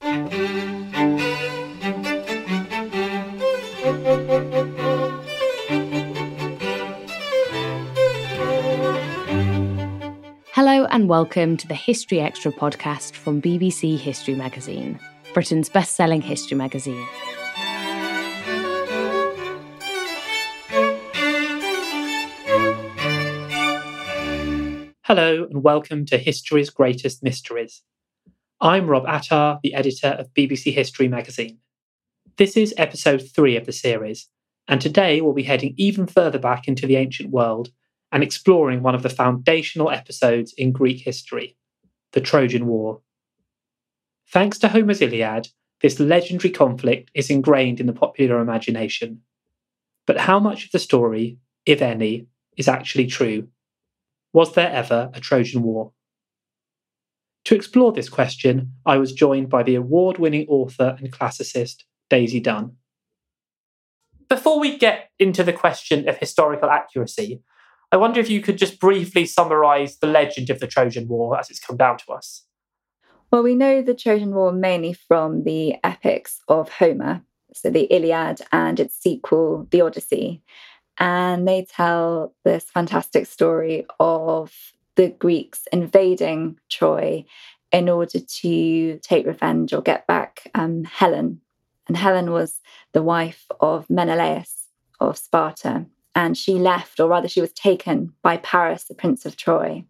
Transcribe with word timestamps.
Hello, 0.00 0.46
and 10.90 11.08
welcome 11.08 11.56
to 11.56 11.66
the 11.66 11.74
History 11.74 12.20
Extra 12.20 12.52
podcast 12.52 13.14
from 13.14 13.42
BBC 13.42 13.98
History 13.98 14.34
Magazine, 14.34 15.00
Britain's 15.34 15.68
best 15.68 15.96
selling 15.96 16.22
history 16.22 16.56
magazine. 16.56 17.04
Hello, 25.02 25.46
and 25.50 25.64
welcome 25.64 26.04
to 26.06 26.18
History's 26.18 26.70
Greatest 26.70 27.22
Mysteries. 27.22 27.82
I'm 28.60 28.88
Rob 28.88 29.06
Attar, 29.06 29.60
the 29.62 29.72
editor 29.72 30.08
of 30.08 30.34
BBC 30.34 30.72
History 30.72 31.06
magazine. 31.06 31.58
This 32.38 32.56
is 32.56 32.74
episode 32.76 33.18
three 33.32 33.56
of 33.56 33.66
the 33.66 33.72
series, 33.72 34.28
and 34.66 34.80
today 34.80 35.20
we'll 35.20 35.32
be 35.32 35.44
heading 35.44 35.74
even 35.76 36.08
further 36.08 36.40
back 36.40 36.66
into 36.66 36.84
the 36.84 36.96
ancient 36.96 37.30
world 37.30 37.68
and 38.10 38.20
exploring 38.20 38.82
one 38.82 38.96
of 38.96 39.04
the 39.04 39.10
foundational 39.10 39.92
episodes 39.92 40.52
in 40.58 40.72
Greek 40.72 41.04
history 41.04 41.56
the 42.10 42.20
Trojan 42.20 42.66
War. 42.66 43.00
Thanks 44.32 44.58
to 44.58 44.68
Homer's 44.68 45.00
Iliad, 45.00 45.46
this 45.80 46.00
legendary 46.00 46.50
conflict 46.50 47.12
is 47.14 47.30
ingrained 47.30 47.78
in 47.78 47.86
the 47.86 47.92
popular 47.92 48.40
imagination. 48.40 49.20
But 50.04 50.18
how 50.18 50.40
much 50.40 50.64
of 50.64 50.72
the 50.72 50.80
story, 50.80 51.38
if 51.64 51.80
any, 51.80 52.26
is 52.56 52.66
actually 52.66 53.06
true? 53.06 53.46
Was 54.32 54.54
there 54.54 54.72
ever 54.72 55.12
a 55.14 55.20
Trojan 55.20 55.62
War? 55.62 55.92
To 57.48 57.54
explore 57.54 57.92
this 57.92 58.10
question, 58.10 58.74
I 58.84 58.98
was 58.98 59.14
joined 59.14 59.48
by 59.48 59.62
the 59.62 59.74
award 59.74 60.18
winning 60.18 60.46
author 60.50 60.98
and 60.98 61.10
classicist 61.10 61.84
Daisy 62.10 62.40
Dunn. 62.40 62.76
Before 64.28 64.60
we 64.60 64.76
get 64.76 65.08
into 65.18 65.42
the 65.42 65.54
question 65.54 66.06
of 66.10 66.18
historical 66.18 66.68
accuracy, 66.68 67.40
I 67.90 67.96
wonder 67.96 68.20
if 68.20 68.28
you 68.28 68.42
could 68.42 68.58
just 68.58 68.78
briefly 68.78 69.24
summarise 69.24 69.96
the 69.96 70.08
legend 70.08 70.50
of 70.50 70.60
the 70.60 70.66
Trojan 70.66 71.08
War 71.08 71.40
as 71.40 71.48
it's 71.48 71.58
come 71.58 71.78
down 71.78 71.96
to 71.96 72.12
us. 72.12 72.44
Well, 73.30 73.42
we 73.42 73.54
know 73.54 73.80
the 73.80 73.94
Trojan 73.94 74.34
War 74.34 74.52
mainly 74.52 74.92
from 74.92 75.44
the 75.44 75.76
epics 75.82 76.42
of 76.48 76.68
Homer, 76.68 77.22
so 77.54 77.70
the 77.70 77.84
Iliad 77.84 78.42
and 78.52 78.78
its 78.78 78.94
sequel, 78.94 79.66
the 79.70 79.80
Odyssey. 79.80 80.42
And 80.98 81.48
they 81.48 81.64
tell 81.64 82.34
this 82.44 82.64
fantastic 82.64 83.24
story 83.24 83.86
of 83.98 84.52
the 84.98 85.10
Greeks 85.10 85.68
invading 85.72 86.58
Troy 86.68 87.24
in 87.70 87.88
order 87.88 88.18
to 88.18 88.98
take 89.00 89.26
revenge 89.26 89.72
or 89.72 89.80
get 89.80 90.08
back 90.08 90.50
um, 90.56 90.82
Helen. 90.82 91.40
And 91.86 91.96
Helen 91.96 92.32
was 92.32 92.60
the 92.92 93.02
wife 93.02 93.46
of 93.60 93.88
Menelaus 93.88 94.66
of 94.98 95.16
Sparta. 95.16 95.86
And 96.16 96.36
she 96.36 96.54
left, 96.54 96.98
or 96.98 97.08
rather, 97.08 97.28
she 97.28 97.40
was 97.40 97.52
taken 97.52 98.12
by 98.22 98.38
Paris, 98.38 98.84
the 98.84 98.94
Prince 98.94 99.24
of 99.24 99.36
Troy. 99.36 99.84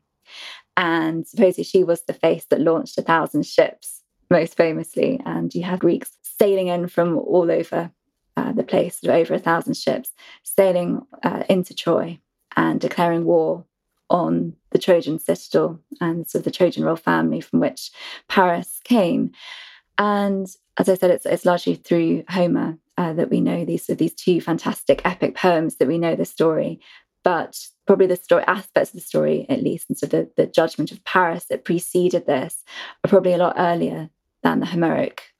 And 0.76 1.26
supposedly 1.26 1.64
she 1.64 1.84
was 1.84 2.02
the 2.02 2.12
face 2.12 2.44
that 2.50 2.60
launched 2.60 2.98
a 2.98 3.02
thousand 3.02 3.46
ships, 3.46 4.02
most 4.30 4.58
famously. 4.58 5.22
And 5.24 5.54
you 5.54 5.62
had 5.62 5.80
Greeks 5.80 6.18
sailing 6.20 6.66
in 6.66 6.86
from 6.86 7.16
all 7.16 7.50
over 7.50 7.90
uh, 8.36 8.52
the 8.52 8.62
place, 8.62 9.00
over 9.04 9.32
a 9.32 9.38
thousand 9.38 9.74
ships, 9.74 10.12
sailing 10.42 11.00
uh, 11.22 11.44
into 11.48 11.74
Troy 11.74 12.18
and 12.56 12.78
declaring 12.78 13.24
war 13.24 13.64
on 14.10 14.54
the 14.70 14.78
Trojan 14.78 15.18
citadel 15.18 15.80
and 16.00 16.28
sort 16.28 16.40
of 16.40 16.44
the 16.44 16.50
Trojan 16.50 16.84
royal 16.84 16.96
family 16.96 17.40
from 17.40 17.60
which 17.60 17.90
Paris 18.28 18.80
came. 18.84 19.32
And 19.98 20.46
as 20.78 20.88
I 20.88 20.94
said, 20.94 21.10
it's, 21.10 21.26
it's 21.26 21.44
largely 21.44 21.74
through 21.74 22.24
Homer 22.28 22.78
uh, 22.96 23.12
that 23.14 23.30
we 23.30 23.40
know 23.40 23.64
these, 23.64 23.86
these 23.86 24.14
two 24.14 24.40
fantastic 24.40 25.02
epic 25.04 25.36
poems 25.36 25.76
that 25.76 25.88
we 25.88 25.98
know 25.98 26.14
the 26.14 26.24
story. 26.24 26.80
But 27.24 27.58
probably 27.86 28.06
the 28.06 28.16
story 28.16 28.44
aspects 28.46 28.90
of 28.90 28.94
the 28.94 29.06
story, 29.06 29.44
at 29.48 29.62
least, 29.62 29.86
and 29.88 29.98
so 29.98 30.06
the, 30.06 30.30
the 30.36 30.46
judgment 30.46 30.92
of 30.92 31.04
Paris 31.04 31.46
that 31.50 31.64
preceded 31.64 32.26
this, 32.26 32.64
are 33.04 33.08
probably 33.08 33.32
a 33.32 33.38
lot 33.38 33.56
earlier 33.58 34.08
than 34.42 34.60
the 34.60 34.66
Homeric 34.66 35.34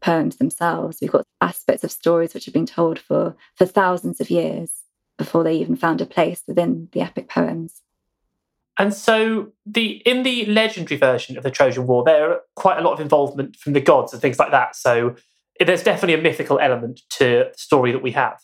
poems 0.00 0.36
themselves. 0.36 0.98
We've 1.00 1.10
got 1.10 1.26
aspects 1.40 1.82
of 1.82 1.90
stories 1.90 2.34
which 2.34 2.44
have 2.44 2.54
been 2.54 2.66
told 2.66 2.98
for, 2.98 3.36
for 3.56 3.66
thousands 3.66 4.20
of 4.20 4.30
years 4.30 4.70
before 5.18 5.44
they 5.44 5.56
even 5.56 5.76
found 5.76 6.00
a 6.00 6.06
place 6.06 6.42
within 6.46 6.88
the 6.92 7.00
epic 7.00 7.28
poems. 7.28 7.82
And 8.78 8.92
so 8.92 9.52
the 9.64 10.02
in 10.04 10.22
the 10.24 10.46
legendary 10.46 10.98
version 10.98 11.36
of 11.36 11.44
the 11.44 11.50
Trojan 11.50 11.86
War, 11.86 12.02
there 12.04 12.30
are 12.30 12.40
quite 12.56 12.78
a 12.78 12.82
lot 12.82 12.92
of 12.92 13.00
involvement 13.00 13.56
from 13.56 13.72
the 13.72 13.80
gods 13.80 14.12
and 14.12 14.20
things 14.20 14.38
like 14.38 14.50
that. 14.50 14.74
So 14.74 15.14
there's 15.60 15.82
definitely 15.82 16.14
a 16.14 16.22
mythical 16.22 16.58
element 16.58 17.02
to 17.10 17.50
the 17.52 17.52
story 17.56 17.92
that 17.92 18.02
we 18.02 18.10
have. 18.12 18.40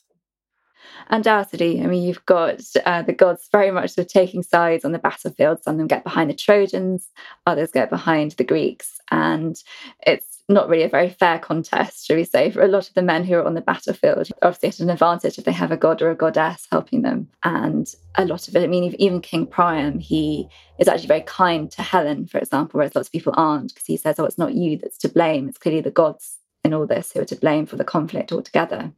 Undoubtedly, 1.08 1.82
I 1.82 1.86
mean, 1.86 2.04
you've 2.04 2.24
got 2.24 2.60
uh, 2.86 3.02
the 3.02 3.12
gods 3.12 3.48
very 3.50 3.72
much 3.72 3.90
sort 3.90 4.06
of 4.06 4.12
taking 4.12 4.44
sides 4.44 4.84
on 4.84 4.92
the 4.92 4.98
battlefield. 5.00 5.60
Some 5.60 5.74
of 5.74 5.78
them 5.78 5.88
get 5.88 6.04
behind 6.04 6.30
the 6.30 6.34
Trojans, 6.34 7.08
others 7.46 7.72
get 7.72 7.90
behind 7.90 8.32
the 8.32 8.44
Greeks, 8.44 9.00
and 9.10 9.60
it's 10.06 10.29
not 10.50 10.68
really 10.68 10.82
a 10.82 10.88
very 10.88 11.08
fair 11.08 11.38
contest, 11.38 12.06
should 12.06 12.16
we 12.16 12.24
say, 12.24 12.50
for 12.50 12.62
a 12.62 12.68
lot 12.68 12.88
of 12.88 12.94
the 12.94 13.02
men 13.02 13.24
who 13.24 13.34
are 13.34 13.44
on 13.44 13.54
the 13.54 13.60
battlefield. 13.60 14.28
Obviously, 14.42 14.68
at 14.68 14.80
an 14.80 14.90
advantage 14.90 15.38
if 15.38 15.44
they 15.44 15.52
have 15.52 15.72
a 15.72 15.76
god 15.76 16.02
or 16.02 16.10
a 16.10 16.14
goddess 16.14 16.66
helping 16.70 17.02
them. 17.02 17.28
And 17.44 17.92
a 18.16 18.24
lot 18.24 18.48
of 18.48 18.56
it, 18.56 18.62
I 18.62 18.66
mean, 18.66 18.94
even 18.98 19.20
King 19.20 19.46
Priam, 19.46 19.98
he 19.98 20.48
is 20.78 20.88
actually 20.88 21.08
very 21.08 21.22
kind 21.22 21.70
to 21.72 21.82
Helen, 21.82 22.26
for 22.26 22.38
example, 22.38 22.78
whereas 22.78 22.94
lots 22.94 23.08
of 23.08 23.12
people 23.12 23.32
aren't, 23.36 23.72
because 23.72 23.86
he 23.86 23.96
says, 23.96 24.18
oh, 24.18 24.24
it's 24.24 24.38
not 24.38 24.54
you 24.54 24.76
that's 24.76 24.98
to 24.98 25.08
blame. 25.08 25.48
It's 25.48 25.58
clearly 25.58 25.80
the 25.80 25.90
gods 25.90 26.38
in 26.64 26.74
all 26.74 26.86
this 26.86 27.12
who 27.12 27.20
are 27.20 27.26
to 27.26 27.36
blame 27.36 27.66
for 27.66 27.76
the 27.76 27.84
conflict 27.84 28.32
altogether. 28.32 28.92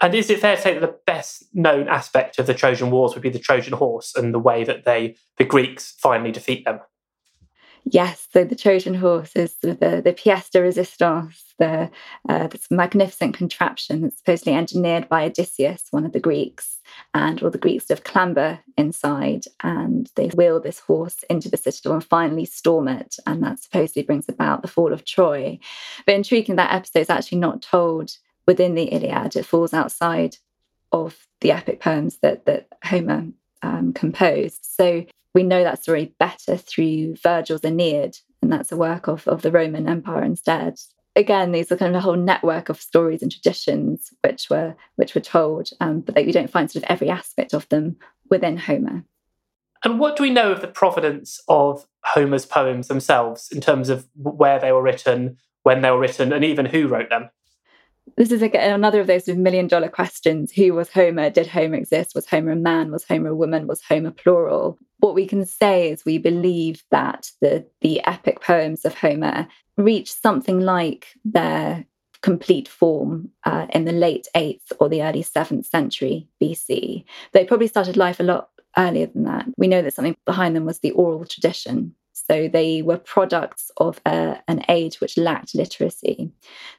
And 0.00 0.14
is 0.14 0.30
it 0.30 0.40
fair 0.40 0.56
to 0.56 0.62
say 0.62 0.74
that 0.74 0.80
the 0.80 0.98
best 1.06 1.44
known 1.54 1.88
aspect 1.88 2.38
of 2.38 2.46
the 2.46 2.54
Trojan 2.54 2.90
Wars 2.90 3.14
would 3.14 3.22
be 3.22 3.30
the 3.30 3.38
Trojan 3.38 3.74
horse 3.74 4.14
and 4.16 4.34
the 4.34 4.38
way 4.38 4.64
that 4.64 4.84
they 4.84 5.16
the 5.38 5.44
Greeks 5.44 5.94
finally 5.98 6.32
defeat 6.32 6.64
them? 6.64 6.80
Yes, 7.84 8.28
so 8.32 8.44
the 8.44 8.54
Trojan 8.54 8.94
horse 8.94 9.34
is 9.34 9.56
the, 9.56 9.74
the 9.74 10.14
pièce 10.16 10.50
de 10.50 10.60
résistance, 10.60 11.42
the, 11.58 11.90
uh, 12.28 12.46
this 12.46 12.70
magnificent 12.70 13.34
contraption 13.34 14.02
that's 14.02 14.18
supposedly 14.18 14.54
engineered 14.54 15.08
by 15.08 15.24
Odysseus, 15.24 15.88
one 15.90 16.06
of 16.06 16.12
the 16.12 16.20
Greeks. 16.20 16.78
And 17.12 17.42
all 17.42 17.50
the 17.50 17.58
Greeks 17.58 17.86
sort 17.86 17.98
of 17.98 18.04
clamber 18.04 18.60
inside 18.76 19.46
and 19.62 20.10
they 20.14 20.28
wheel 20.28 20.60
this 20.60 20.78
horse 20.78 21.24
into 21.28 21.50
the 21.50 21.56
citadel 21.56 21.94
and 21.94 22.04
finally 22.04 22.44
storm 22.44 22.86
it. 22.86 23.16
And 23.26 23.42
that 23.42 23.60
supposedly 23.60 24.04
brings 24.04 24.28
about 24.28 24.62
the 24.62 24.68
fall 24.68 24.92
of 24.92 25.04
Troy. 25.04 25.58
But 26.06 26.14
intriguing, 26.14 26.56
that 26.56 26.72
episode 26.72 27.00
is 27.00 27.10
actually 27.10 27.38
not 27.38 27.62
told 27.62 28.16
within 28.46 28.74
the 28.74 28.84
Iliad, 28.84 29.36
it 29.36 29.46
falls 29.46 29.74
outside 29.74 30.36
of 30.92 31.26
the 31.40 31.50
epic 31.52 31.80
poems 31.80 32.18
that, 32.18 32.44
that 32.46 32.68
Homer 32.84 33.26
um, 33.62 33.92
composed. 33.92 34.64
So 34.64 35.04
we 35.34 35.42
know 35.42 35.62
that 35.62 35.82
story 35.82 36.14
better 36.18 36.56
through 36.56 37.16
Virgil's 37.16 37.64
Aeneid, 37.64 38.18
and 38.42 38.52
that's 38.52 38.72
a 38.72 38.76
work 38.76 39.08
of, 39.08 39.26
of 39.28 39.42
the 39.42 39.52
Roman 39.52 39.88
Empire 39.88 40.22
instead. 40.22 40.78
Again, 41.14 41.52
these 41.52 41.70
are 41.70 41.76
kind 41.76 41.94
of 41.94 41.98
a 41.98 42.02
whole 42.02 42.16
network 42.16 42.68
of 42.68 42.80
stories 42.80 43.22
and 43.22 43.30
traditions 43.30 44.10
which 44.24 44.48
were 44.48 44.74
which 44.96 45.14
were 45.14 45.20
told, 45.20 45.70
um, 45.80 46.00
but 46.00 46.14
that 46.14 46.26
we 46.26 46.32
don't 46.32 46.50
find 46.50 46.70
sort 46.70 46.84
of 46.84 46.90
every 46.90 47.10
aspect 47.10 47.52
of 47.52 47.68
them 47.68 47.96
within 48.30 48.56
Homer. 48.56 49.04
And 49.84 49.98
what 49.98 50.16
do 50.16 50.22
we 50.22 50.30
know 50.30 50.52
of 50.52 50.60
the 50.60 50.68
provenance 50.68 51.40
of 51.48 51.86
Homer's 52.04 52.46
poems 52.46 52.88
themselves 52.88 53.50
in 53.50 53.60
terms 53.60 53.88
of 53.88 54.08
where 54.14 54.58
they 54.58 54.72
were 54.72 54.82
written, 54.82 55.38
when 55.64 55.82
they 55.82 55.90
were 55.90 55.98
written, 55.98 56.32
and 56.32 56.44
even 56.44 56.66
who 56.66 56.88
wrote 56.88 57.10
them? 57.10 57.30
this 58.16 58.32
is 58.32 58.42
again 58.42 58.72
another 58.72 59.00
of 59.00 59.06
those 59.06 59.28
million 59.28 59.66
dollar 59.66 59.88
questions. 59.88 60.52
Who 60.52 60.74
was 60.74 60.90
Homer? 60.90 61.30
Did 61.30 61.46
Homer 61.46 61.76
exist? 61.76 62.14
Was 62.14 62.26
Homer 62.26 62.52
a 62.52 62.56
man? 62.56 62.90
Was 62.90 63.04
Homer 63.04 63.30
a 63.30 63.36
woman? 63.36 63.66
Was 63.66 63.82
Homer 63.82 64.10
plural? 64.10 64.78
What 65.02 65.16
we 65.16 65.26
can 65.26 65.44
say 65.44 65.90
is 65.90 66.04
we 66.04 66.18
believe 66.18 66.84
that 66.92 67.32
the, 67.40 67.66
the 67.80 68.06
epic 68.06 68.40
poems 68.40 68.84
of 68.84 68.94
Homer 68.94 69.48
reached 69.76 70.22
something 70.22 70.60
like 70.60 71.08
their 71.24 71.84
complete 72.22 72.68
form 72.68 73.28
uh, 73.44 73.66
in 73.70 73.84
the 73.84 73.90
late 73.90 74.28
8th 74.36 74.70
or 74.78 74.88
the 74.88 75.02
early 75.02 75.24
7th 75.24 75.66
century 75.66 76.28
BC. 76.40 77.02
They 77.32 77.44
probably 77.44 77.66
started 77.66 77.96
life 77.96 78.20
a 78.20 78.22
lot 78.22 78.50
earlier 78.78 79.06
than 79.06 79.24
that. 79.24 79.46
We 79.58 79.66
know 79.66 79.82
that 79.82 79.92
something 79.92 80.16
behind 80.24 80.54
them 80.54 80.66
was 80.66 80.78
the 80.78 80.92
oral 80.92 81.24
tradition. 81.24 81.96
So 82.12 82.46
they 82.46 82.82
were 82.82 82.98
products 82.98 83.72
of 83.78 84.00
a, 84.06 84.40
an 84.46 84.64
age 84.68 85.00
which 85.00 85.18
lacked 85.18 85.56
literacy. 85.56 86.30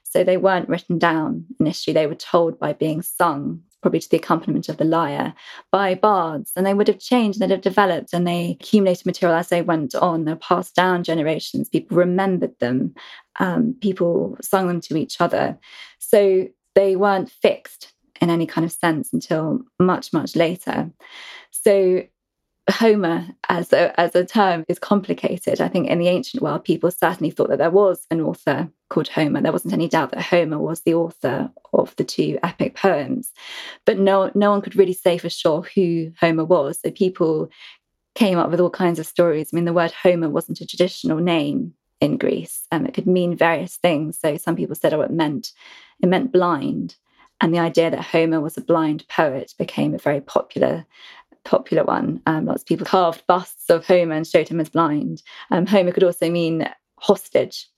So 0.02 0.24
they 0.24 0.38
weren't 0.38 0.70
written 0.70 0.98
down 0.98 1.44
initially, 1.60 1.92
they 1.92 2.06
were 2.06 2.14
told 2.14 2.58
by 2.58 2.72
being 2.72 3.02
sung, 3.02 3.64
probably 3.84 4.00
to 4.00 4.08
the 4.08 4.16
accompaniment 4.16 4.70
of 4.70 4.78
the 4.78 4.84
lyre, 4.84 5.34
by 5.70 5.94
bards. 5.94 6.52
And 6.56 6.64
they 6.64 6.72
would 6.72 6.88
have 6.88 6.98
changed, 6.98 7.38
they'd 7.38 7.50
have 7.50 7.60
developed, 7.60 8.14
and 8.14 8.26
they 8.26 8.52
accumulated 8.58 9.04
material 9.04 9.36
as 9.36 9.50
they 9.50 9.60
went 9.60 9.94
on. 9.94 10.24
They're 10.24 10.36
passed 10.36 10.74
down 10.74 11.04
generations. 11.04 11.68
People 11.68 11.98
remembered 11.98 12.58
them, 12.60 12.94
um, 13.40 13.76
people 13.82 14.38
sung 14.40 14.68
them 14.68 14.80
to 14.80 14.96
each 14.96 15.20
other. 15.20 15.58
So 15.98 16.48
they 16.74 16.96
weren't 16.96 17.30
fixed 17.30 17.92
in 18.22 18.30
any 18.30 18.46
kind 18.46 18.64
of 18.64 18.72
sense 18.72 19.12
until 19.12 19.60
much, 19.78 20.14
much 20.14 20.34
later. 20.34 20.90
So 21.50 22.04
Homer 22.70 23.26
as 23.48 23.72
a, 23.72 23.98
as 24.00 24.14
a 24.14 24.24
term 24.24 24.64
is 24.68 24.78
complicated. 24.78 25.60
I 25.60 25.68
think 25.68 25.88
in 25.88 25.98
the 25.98 26.08
ancient 26.08 26.42
world, 26.42 26.64
people 26.64 26.90
certainly 26.90 27.30
thought 27.30 27.50
that 27.50 27.58
there 27.58 27.70
was 27.70 28.06
an 28.10 28.20
author 28.20 28.70
called 28.88 29.08
Homer. 29.08 29.42
There 29.42 29.52
wasn't 29.52 29.74
any 29.74 29.88
doubt 29.88 30.12
that 30.12 30.22
Homer 30.22 30.58
was 30.58 30.80
the 30.80 30.94
author 30.94 31.50
of 31.72 31.94
the 31.96 32.04
two 32.04 32.38
epic 32.42 32.74
poems. 32.74 33.32
But 33.84 33.98
no, 33.98 34.30
no 34.34 34.50
one 34.50 34.62
could 34.62 34.76
really 34.76 34.94
say 34.94 35.18
for 35.18 35.28
sure 35.28 35.66
who 35.74 36.12
Homer 36.20 36.44
was. 36.44 36.80
So 36.80 36.90
people 36.90 37.50
came 38.14 38.38
up 38.38 38.50
with 38.50 38.60
all 38.60 38.70
kinds 38.70 38.98
of 38.98 39.06
stories. 39.06 39.50
I 39.52 39.56
mean, 39.56 39.64
the 39.66 39.72
word 39.72 39.92
Homer 39.92 40.30
wasn't 40.30 40.60
a 40.60 40.66
traditional 40.66 41.18
name 41.18 41.74
in 42.00 42.16
Greece. 42.16 42.66
Um, 42.70 42.86
it 42.86 42.94
could 42.94 43.06
mean 43.06 43.36
various 43.36 43.76
things. 43.76 44.18
So 44.18 44.36
some 44.36 44.56
people 44.56 44.74
said, 44.74 44.94
oh, 44.94 45.02
it 45.02 45.10
meant 45.10 45.52
it 46.00 46.08
meant 46.08 46.32
blind. 46.32 46.96
And 47.40 47.52
the 47.52 47.58
idea 47.58 47.90
that 47.90 48.00
Homer 48.00 48.40
was 48.40 48.56
a 48.56 48.62
blind 48.62 49.06
poet 49.08 49.52
became 49.58 49.94
a 49.94 49.98
very 49.98 50.20
popular 50.20 50.86
popular 51.44 51.84
one. 51.84 52.20
Um, 52.26 52.46
lots 52.46 52.62
of 52.62 52.66
people 52.66 52.86
carved 52.86 53.26
busts 53.26 53.70
of 53.70 53.86
Homer 53.86 54.14
and 54.14 54.26
showed 54.26 54.48
him 54.48 54.60
as 54.60 54.68
blind. 54.68 55.22
Um, 55.50 55.66
Homer 55.66 55.92
could 55.92 56.04
also 56.04 56.30
mean 56.30 56.68
hostage. 56.98 57.68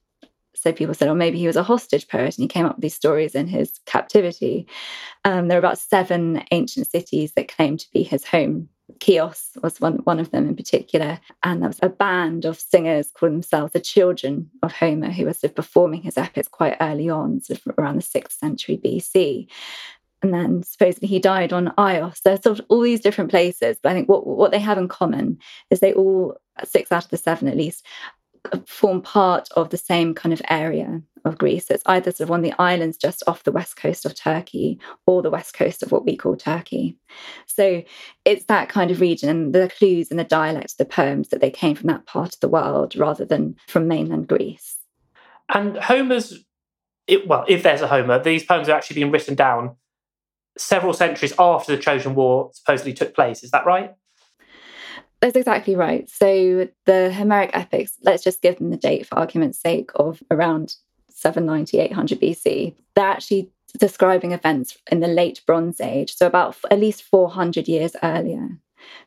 So 0.54 0.72
people 0.72 0.94
said, 0.94 1.08
oh, 1.08 1.14
maybe 1.14 1.38
he 1.38 1.46
was 1.46 1.56
a 1.56 1.62
hostage 1.62 2.08
poet 2.08 2.36
and 2.36 2.42
he 2.42 2.48
came 2.48 2.64
up 2.64 2.76
with 2.76 2.82
these 2.82 2.94
stories 2.94 3.34
in 3.34 3.46
his 3.46 3.78
captivity. 3.84 4.66
Um, 5.24 5.48
there 5.48 5.58
are 5.58 5.60
about 5.60 5.78
seven 5.78 6.42
ancient 6.50 6.90
cities 6.90 7.32
that 7.32 7.54
claim 7.54 7.76
to 7.76 7.86
be 7.92 8.02
his 8.02 8.24
home. 8.24 8.68
Chios 9.02 9.50
was 9.62 9.80
one, 9.80 9.96
one 10.04 10.18
of 10.18 10.30
them 10.30 10.48
in 10.48 10.56
particular. 10.56 11.20
And 11.42 11.60
there 11.60 11.68
was 11.68 11.80
a 11.82 11.88
band 11.88 12.46
of 12.46 12.58
singers 12.58 13.10
called 13.12 13.32
themselves 13.32 13.72
the 13.72 13.80
children 13.80 14.50
of 14.62 14.72
Homer 14.72 15.10
who 15.10 15.26
were 15.26 15.34
sort 15.34 15.50
of 15.50 15.56
performing 15.56 16.02
his 16.02 16.16
epics 16.16 16.48
quite 16.48 16.76
early 16.80 17.10
on, 17.10 17.42
sort 17.42 17.60
of 17.66 17.74
around 17.78 17.96
the 17.96 18.02
6th 18.02 18.32
century 18.32 18.80
BC 18.82 19.48
and 20.26 20.34
then 20.34 20.62
supposedly 20.64 21.08
he 21.08 21.19
died 21.19 21.52
on 21.52 21.73
Ios. 21.78 22.23
There's 22.23 22.43
sort 22.43 22.58
of 22.58 22.67
all 22.69 22.81
these 22.81 23.00
different 23.00 23.31
places, 23.31 23.78
but 23.81 23.93
I 23.93 23.94
think 23.94 24.08
what 24.08 24.26
what 24.26 24.50
they 24.50 24.58
have 24.58 24.78
in 24.78 24.88
common 24.88 25.38
is 25.70 25.81
they 25.81 25.93
all 25.93 26.37
six 26.64 26.90
out 26.90 27.05
of 27.05 27.11
the 27.11 27.17
seven 27.17 27.49
at 27.49 27.56
least 27.56 27.87
form 28.67 29.02
part 29.02 29.49
of 29.56 29.70
the 29.70 29.76
same 29.76 30.14
kind 30.14 30.32
of 30.32 30.43
area 30.49 31.02
of 31.25 31.38
Greece. 31.38 31.70
It's 31.70 31.82
either 31.87 32.12
sort 32.12 32.28
of 32.28 32.32
on 32.32 32.43
the 32.43 32.55
islands 32.58 32.96
just 32.96 33.23
off 33.26 33.43
the 33.43 33.52
west 33.52 33.76
coast 33.76 34.05
of 34.05 34.14
Turkey 34.14 34.78
or 35.06 35.23
the 35.23 35.31
west 35.31 35.55
coast 35.55 35.82
of 35.82 35.90
what 35.90 36.05
we 36.05 36.17
call 36.17 36.37
Turkey. 36.37 36.96
So 37.46 37.82
it's 38.25 38.44
that 38.44 38.69
kind 38.69 38.90
of 38.90 39.00
region 39.00 39.28
and 39.28 39.52
the 39.52 39.69
clues 39.69 40.11
and 40.11 40.19
the 40.19 40.25
dialect 40.25 40.78
the 40.78 40.84
poems 40.84 41.28
that 41.28 41.40
they 41.40 41.50
came 41.50 41.75
from 41.75 41.88
that 41.88 42.06
part 42.06 42.34
of 42.34 42.40
the 42.40 42.49
world 42.49 42.96
rather 42.96 43.25
than 43.25 43.56
from 43.67 43.88
mainland 43.88 44.28
Greece. 44.28 44.76
And 45.49 45.76
Homer's, 45.76 46.44
it, 47.06 47.26
well, 47.26 47.44
if 47.49 47.62
there's 47.62 47.81
a 47.82 47.88
Homer, 47.88 48.23
these 48.23 48.44
poems 48.44 48.69
are 48.69 48.76
actually 48.76 48.94
being 48.94 49.12
written 49.12 49.34
down 49.34 49.76
several 50.58 50.93
centuries 50.93 51.35
after 51.38 51.75
the 51.75 51.82
Trojan 51.82 52.14
War 52.14 52.50
supposedly 52.53 52.93
took 52.93 53.14
place. 53.14 53.43
Is 53.43 53.50
that 53.50 53.67
right? 53.67 53.94
That's 55.20 55.37
exactly 55.37 55.76
right. 55.76 56.08
So 56.08 56.69
the 56.85 57.12
Homeric 57.12 57.50
epics, 57.55 57.94
let's 58.03 58.23
just 58.23 58.43
give 58.43 58.58
them 58.58 58.70
the 58.70 58.76
date 58.76 59.06
for 59.06 59.19
argument's 59.19 59.58
sake 59.58 59.91
of 59.94 60.23
around 60.31 60.76
790, 61.11 61.79
800 61.79 62.20
BC. 62.20 62.75
They're 62.94 63.06
actually 63.06 63.50
describing 63.79 64.32
events 64.32 64.76
in 64.91 65.00
the 65.00 65.08
late 65.08 65.41
Bronze 65.47 65.81
Age, 65.81 66.14
so 66.14 66.26
about 66.26 66.56
at 66.70 66.81
least 66.81 67.02
400 67.02 67.67
years 67.67 67.97
earlier. 68.02 68.59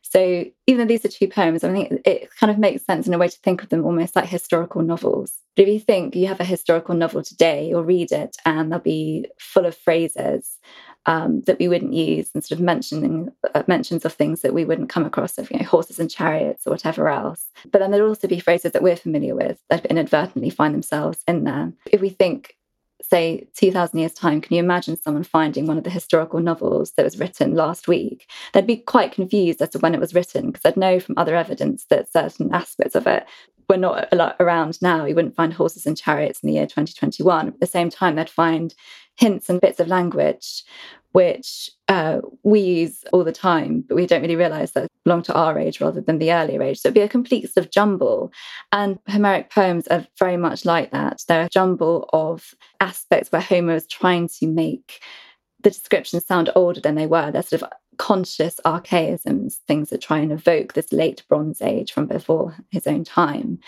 So 0.01 0.45
even 0.67 0.79
though 0.79 0.91
these 0.91 1.05
are 1.05 1.09
two 1.09 1.27
poems, 1.27 1.63
I 1.63 1.71
think 1.71 2.01
it 2.05 2.29
kind 2.35 2.51
of 2.51 2.57
makes 2.57 2.83
sense 2.85 3.07
in 3.07 3.13
a 3.13 3.17
way 3.17 3.27
to 3.27 3.37
think 3.39 3.63
of 3.63 3.69
them 3.69 3.85
almost 3.85 4.15
like 4.15 4.25
historical 4.25 4.81
novels. 4.81 5.37
If 5.55 5.67
you 5.67 5.79
think 5.79 6.15
you 6.15 6.27
have 6.27 6.39
a 6.39 6.45
historical 6.45 6.95
novel 6.95 7.21
today, 7.21 7.69
you'll 7.69 7.83
read 7.83 8.11
it 8.11 8.35
and 8.45 8.71
they'll 8.71 8.79
be 8.79 9.27
full 9.39 9.65
of 9.65 9.77
phrases 9.77 10.57
um, 11.09 11.41
that 11.41 11.57
we 11.57 11.67
wouldn't 11.67 11.93
use 11.93 12.29
and 12.35 12.43
sort 12.43 12.59
of 12.59 12.63
mentioning 12.63 13.31
uh, 13.55 13.63
mentions 13.67 14.05
of 14.05 14.13
things 14.13 14.41
that 14.41 14.53
we 14.53 14.63
wouldn't 14.63 14.89
come 14.89 15.05
across 15.05 15.39
of 15.39 15.49
you 15.49 15.57
know 15.57 15.65
horses 15.65 15.99
and 15.99 16.09
chariots 16.09 16.67
or 16.67 16.69
whatever 16.69 17.09
else. 17.09 17.47
But 17.71 17.79
then 17.79 17.89
there'd 17.89 18.07
also 18.07 18.27
be 18.27 18.39
phrases 18.39 18.73
that 18.73 18.83
we're 18.83 18.95
familiar 18.95 19.35
with 19.35 19.59
that 19.69 19.87
inadvertently 19.87 20.51
find 20.51 20.73
themselves 20.73 21.23
in 21.27 21.45
there. 21.45 21.73
If 21.91 21.99
we 21.99 22.09
think 22.09 22.55
say 23.01 23.47
2000 23.55 23.97
years 23.97 24.13
time 24.13 24.39
can 24.39 24.53
you 24.53 24.61
imagine 24.61 25.01
someone 25.01 25.23
finding 25.23 25.65
one 25.65 25.77
of 25.77 25.83
the 25.85 25.89
historical 25.89 26.41
novels 26.41 26.91
that 26.91 27.05
was 27.05 27.17
written 27.17 27.55
last 27.55 27.87
week? 27.87 28.29
They'd 28.53 28.67
be 28.67 28.77
quite 28.77 29.11
confused 29.11 29.63
as 29.63 29.69
to 29.69 29.79
when 29.79 29.95
it 29.95 29.99
was 29.99 30.13
written 30.13 30.47
because 30.47 30.61
they'd 30.61 30.77
know 30.77 30.99
from 30.99 31.15
other 31.17 31.35
evidence 31.35 31.85
that 31.89 32.11
certain 32.11 32.53
aspects 32.53 32.93
of 32.93 33.07
it 33.07 33.25
were 33.67 33.77
not 33.77 34.13
around 34.39 34.79
now. 34.81 35.05
You 35.05 35.15
wouldn't 35.15 35.35
find 35.35 35.53
horses 35.53 35.87
and 35.87 35.97
chariots 35.97 36.41
in 36.41 36.47
the 36.47 36.53
year 36.53 36.65
2021 36.65 37.47
at 37.47 37.59
the 37.59 37.65
same 37.65 37.89
time 37.89 38.15
they'd 38.15 38.29
find 38.29 38.75
hints 39.19 39.49
and 39.49 39.59
bits 39.59 39.79
of 39.79 39.87
language 39.87 40.63
which 41.11 41.71
uh, 41.87 42.19
we 42.43 42.59
use 42.59 43.03
all 43.11 43.23
the 43.23 43.31
time, 43.31 43.83
but 43.87 43.95
we 43.95 44.05
don't 44.05 44.21
really 44.21 44.35
realize 44.35 44.73
that 44.73 44.87
belong 45.03 45.23
to 45.23 45.33
our 45.33 45.57
age 45.57 45.81
rather 45.81 46.01
than 46.01 46.19
the 46.19 46.31
earlier 46.31 46.61
age. 46.61 46.79
So 46.79 46.87
it'd 46.87 46.93
be 46.93 47.01
a 47.01 47.09
complete 47.09 47.51
sort 47.51 47.65
of 47.65 47.71
jumble. 47.71 48.31
And 48.71 48.99
Homeric 49.07 49.49
poems 49.49 49.87
are 49.87 50.05
very 50.19 50.37
much 50.37 50.65
like 50.65 50.91
that. 50.91 51.23
They're 51.27 51.45
a 51.45 51.49
jumble 51.49 52.07
of 52.13 52.53
aspects 52.79 53.31
where 53.31 53.41
Homer 53.41 53.73
is 53.73 53.87
trying 53.87 54.27
to 54.39 54.47
make 54.47 55.01
the 55.61 55.71
descriptions 55.71 56.25
sound 56.25 56.51
older 56.55 56.79
than 56.79 56.95
they 56.95 57.07
were. 57.07 57.31
They're 57.31 57.41
sort 57.41 57.63
of 57.63 57.69
conscious 57.97 58.59
archaisms, 58.63 59.59
things 59.67 59.89
that 59.89 60.01
try 60.01 60.19
and 60.19 60.31
evoke 60.31 60.73
this 60.73 60.93
late 60.93 61.23
Bronze 61.27 61.61
Age 61.61 61.91
from 61.91 62.05
before 62.05 62.55
his 62.69 62.87
own 62.87 63.03
time. 63.03 63.59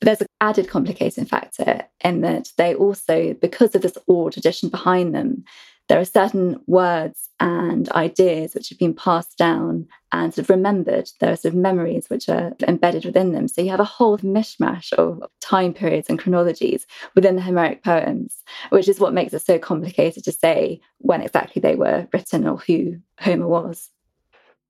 But 0.00 0.06
there's 0.06 0.20
an 0.20 0.26
added 0.40 0.68
complicating 0.68 1.24
factor 1.24 1.82
in 2.00 2.22
that 2.22 2.50
they 2.58 2.74
also, 2.74 3.34
because 3.34 3.76
of 3.76 3.82
this 3.82 3.96
oral 4.08 4.30
tradition 4.30 4.68
behind 4.68 5.14
them, 5.14 5.44
there 5.88 6.00
are 6.00 6.04
certain 6.04 6.60
words 6.66 7.28
and 7.40 7.88
ideas 7.90 8.54
which 8.54 8.68
have 8.68 8.78
been 8.78 8.94
passed 8.94 9.36
down 9.36 9.86
and 10.12 10.32
sort 10.32 10.44
of 10.44 10.50
remembered. 10.50 11.10
There 11.18 11.32
are 11.32 11.36
sort 11.36 11.54
of 11.54 11.60
memories 11.60 12.08
which 12.08 12.28
are 12.28 12.52
embedded 12.66 13.04
within 13.04 13.32
them. 13.32 13.48
So 13.48 13.62
you 13.62 13.70
have 13.70 13.80
a 13.80 13.84
whole 13.84 14.18
mishmash 14.18 14.92
of 14.92 15.22
time 15.40 15.74
periods 15.74 16.08
and 16.08 16.18
chronologies 16.18 16.86
within 17.14 17.36
the 17.36 17.42
Homeric 17.42 17.82
poems, 17.82 18.42
which 18.70 18.88
is 18.88 19.00
what 19.00 19.12
makes 19.12 19.34
it 19.34 19.40
so 19.40 19.58
complicated 19.58 20.24
to 20.24 20.32
say 20.32 20.80
when 20.98 21.20
exactly 21.20 21.60
they 21.60 21.74
were 21.74 22.06
written 22.12 22.46
or 22.46 22.58
who 22.58 22.98
Homer 23.20 23.48
was. 23.48 23.90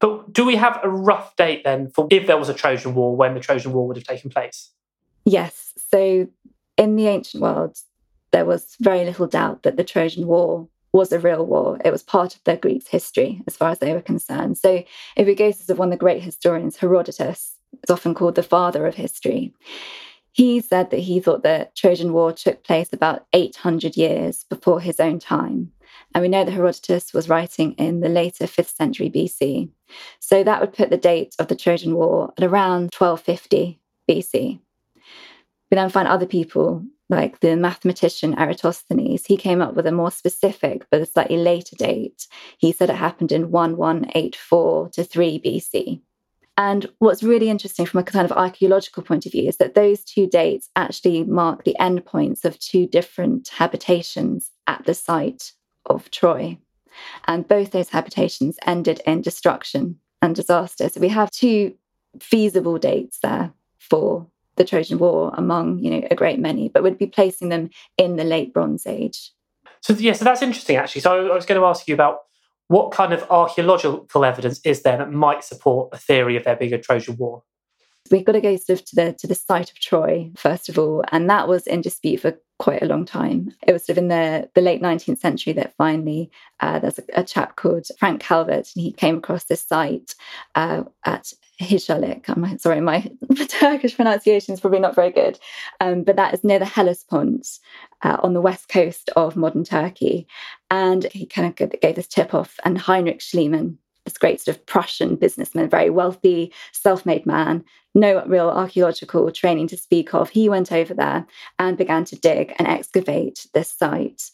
But 0.01 0.33
do 0.33 0.45
we 0.45 0.57
have 0.57 0.81
a 0.83 0.89
rough 0.89 1.37
date 1.37 1.63
then 1.63 1.89
for 1.91 2.09
if 2.11 2.27
there 2.27 2.39
was 2.39 2.49
a 2.49 2.55
Trojan 2.55 2.95
War, 2.95 3.15
when 3.15 3.35
the 3.35 3.41
Trojan 3.41 3.73
War 3.73 3.87
would 3.87 3.97
have 3.97 4.07
taken 4.07 4.31
place? 4.31 4.71
Yes. 5.25 5.75
So 5.91 6.27
in 6.77 6.97
the 6.97 7.07
ancient 7.07 7.43
world, 7.43 7.79
there 8.33 8.45
was 8.45 8.75
very 8.81 9.05
little 9.05 9.27
doubt 9.27 9.63
that 9.63 9.77
the 9.77 9.85
Trojan 9.85 10.27
War 10.27 10.69
was 10.93 11.13
a 11.13 11.19
real 11.19 11.45
war. 11.47 11.79
It 11.85 11.91
was 11.91 12.03
part 12.03 12.35
of 12.35 12.45
their 12.45 12.57
Greeks' 12.57 12.89
history 12.89 13.43
as 13.47 13.57
far 13.57 13.71
as 13.71 13.79
they 13.79 13.93
were 13.93 14.03
concerned. 14.03 14.59
So 14.59 14.85
if 15.17 15.27
we 15.27 15.35
go 15.35 15.51
to 15.51 15.75
one 15.75 15.89
of 15.89 15.93
the 15.93 15.97
great 15.97 16.23
historians, 16.23 16.77
Herodotus, 16.77 17.57
is 17.83 17.91
often 17.91 18.15
called 18.15 18.35
the 18.35 18.43
father 18.43 18.87
of 18.87 18.95
history. 18.95 19.55
He 20.33 20.61
said 20.61 20.91
that 20.91 21.01
he 21.01 21.21
thought 21.21 21.43
the 21.43 21.69
Trojan 21.75 22.13
War 22.13 22.33
took 22.33 22.65
place 22.65 22.93
about 22.93 23.27
800 23.33 23.97
years 23.97 24.45
before 24.45 24.81
his 24.81 24.99
own 25.01 25.19
time. 25.19 25.73
And 26.15 26.23
we 26.23 26.29
know 26.29 26.45
that 26.45 26.53
Herodotus 26.53 27.13
was 27.13 27.29
writing 27.29 27.73
in 27.73 28.01
the 28.01 28.09
later 28.09 28.45
5th 28.45 28.75
century 28.75 29.11
BC. 29.11 29.71
So 30.21 30.43
that 30.43 30.61
would 30.61 30.73
put 30.73 30.91
the 30.91 30.97
date 30.97 31.35
of 31.39 31.49
the 31.49 31.57
Trojan 31.57 31.95
War 31.95 32.33
at 32.37 32.45
around 32.45 32.95
1250 32.97 33.79
BC. 34.09 34.59
We 35.71 35.75
then 35.75 35.91
find 35.91 36.09
other 36.09 36.27
people 36.27 36.85
like 37.13 37.41
the 37.41 37.55
mathematician 37.57 38.35
Eratosthenes, 38.39 39.27
he 39.27 39.37
came 39.37 39.61
up 39.61 39.75
with 39.75 39.87
a 39.87 39.93
more 39.93 40.11
specific 40.11 40.87
but 40.91 41.03
a 41.03 41.07
slightly 41.07 41.37
later 41.37 41.77
date. 41.77 42.27
He 42.59 42.73
said 42.73 42.91
it 42.91 42.97
happened 42.97 43.31
in 43.31 43.51
1184 43.51 44.89
to 44.95 45.05
3 45.05 45.41
BC. 45.41 46.01
And 46.57 46.91
what's 46.99 47.23
really 47.23 47.49
interesting 47.49 47.87
from 47.87 48.01
a 48.01 48.05
kind 48.05 48.25
of 48.25 48.37
archaeological 48.37 49.03
point 49.03 49.27
of 49.27 49.33
view 49.33 49.49
is 49.49 49.57
that 49.59 49.75
those 49.75 50.05
two 50.05 50.27
dates 50.27 50.69
actually 50.77 51.25
mark 51.25 51.65
the 51.65 51.77
endpoints 51.81 52.45
of 52.45 52.59
two 52.59 52.87
different 52.87 53.49
habitations 53.49 54.51
at 54.67 54.85
the 54.85 54.95
site 54.95 55.53
of 55.87 56.11
Troy. 56.11 56.59
And 57.27 57.49
both 57.49 57.71
those 57.71 57.89
habitations 57.89 58.59
ended 58.67 59.01
in 59.07 59.23
destruction 59.23 59.99
and 60.21 60.35
disaster. 60.35 60.89
So 60.89 61.01
we 61.01 61.09
have 61.09 61.31
two 61.31 61.75
feasible 62.21 62.79
dates 62.79 63.19
there 63.23 63.53
for 63.79 64.27
the 64.57 64.65
Trojan 64.65 64.99
War 64.99 65.33
among, 65.37 65.79
you 65.79 65.91
know, 65.91 66.09
a 66.11 66.15
great 66.15 66.39
many, 66.39 66.69
but 66.69 66.83
would 66.83 66.99
be 66.99 67.07
placing 67.07 67.49
them 67.49 67.71
in 67.97 68.17
the 68.17 68.25
late 68.25 68.53
Bronze 68.53 68.87
Age. 68.87 69.33
So 69.81 69.95
yeah, 69.95 70.13
so 70.13 70.25
that's 70.25 70.43
interesting 70.43 70.77
actually. 70.77 71.01
So 71.01 71.31
I 71.31 71.35
was 71.35 71.47
going 71.47 71.61
to 71.61 71.67
ask 71.67 71.89
you 71.89 71.95
about 71.95 72.21
what 72.69 72.93
kind 72.93 73.13
of 73.13 73.25
archaeological 73.31 74.25
evidence 74.25 74.61
is 74.65 74.83
there 74.83 74.97
that 74.97 75.13
might 75.13 75.45
support 75.45 75.91
a 75.93 75.99
theory 75.99 76.37
of 76.37 76.45
there 76.45 76.57
being 76.57 76.73
a 76.73 76.79
Trojan 76.79 77.17
War? 77.17 77.43
We've 78.11 78.25
got 78.25 78.33
to 78.33 78.41
go 78.41 78.57
sort 78.57 78.81
of 78.81 78.85
to 78.87 78.97
the 78.97 79.13
to 79.13 79.27
the 79.27 79.35
site 79.35 79.71
of 79.71 79.79
Troy 79.79 80.31
first 80.37 80.69
of 80.69 80.79
all, 80.79 81.05
and 81.13 81.29
that 81.31 81.49
was 81.49 81.67
in 81.67 81.83
dispute 81.83 82.21
for 82.21 82.39
quite 82.59 82.83
a 82.83 82.87
long 82.87 83.05
time. 83.05 83.53
It 83.67 83.73
was 83.73 83.85
sort 83.85 83.99
of 83.99 84.05
in 84.05 84.09
the, 84.09 84.49
the 84.55 84.61
late 84.61 84.81
19th 84.81 85.19
century 85.19 85.53
that 85.55 85.75
finally 85.77 86.31
uh, 86.61 86.79
there's 86.79 86.99
a, 86.99 87.05
a, 87.15 87.25
chap 87.25 87.57
called 87.57 87.87
Frank 87.99 88.21
Calvert, 88.21 88.71
and 88.75 88.83
he 88.83 88.93
came 88.93 89.19
across 89.19 89.45
this 89.45 89.65
site 89.65 90.15
uh, 90.55 90.85
at 91.05 91.33
Hisarlik. 91.63 92.29
I'm 92.29 92.59
sorry, 92.59 92.81
my 92.81 93.11
Turkish 93.49 93.97
pronunciation 93.97 94.55
is 94.55 94.61
probably 94.61 94.81
not 94.81 94.95
very 94.95 95.11
good, 95.11 95.39
um, 95.81 96.03
but 96.03 96.17
that 96.17 96.35
is 96.35 96.45
near 96.45 96.59
the 96.59 96.65
Hellespont 96.65 97.47
uh, 98.03 98.19
on 98.23 98.35
the 98.35 98.41
west 98.41 98.69
coast 98.69 99.11
of 99.17 99.37
modern 99.37 99.65
Turkey. 99.65 100.27
And 100.71 101.05
he 101.13 101.27
kind 101.27 101.49
of 101.49 101.81
gave 101.81 101.95
this 101.95 102.09
tip 102.09 102.35
off, 102.35 102.59
and 102.65 102.79
Heinrich 102.79 103.21
Schliemann, 103.21 103.77
this 104.05 104.19
great 104.19 104.41
sort 104.41 104.57
of 104.57 104.67
Prussian 104.67 105.17
businessman, 105.17 105.69
very 105.69 105.91
wealthy, 105.91 106.53
self 106.73 107.07
made 107.07 107.27
man, 107.27 107.65
no 107.95 108.25
real 108.27 108.49
archaeological 108.49 109.31
training 109.31 109.69
to 109.69 109.77
speak 109.77 110.15
of. 110.15 110.31
He 110.31 110.49
went 110.49 110.73
over 110.73 110.95
there 110.95 111.27
and 111.59 111.77
began 111.77 112.05
to 112.07 112.17
dig 112.17 112.55
and 112.59 112.67
excavate 112.67 113.47
this 113.55 113.71
site. 113.71 114.31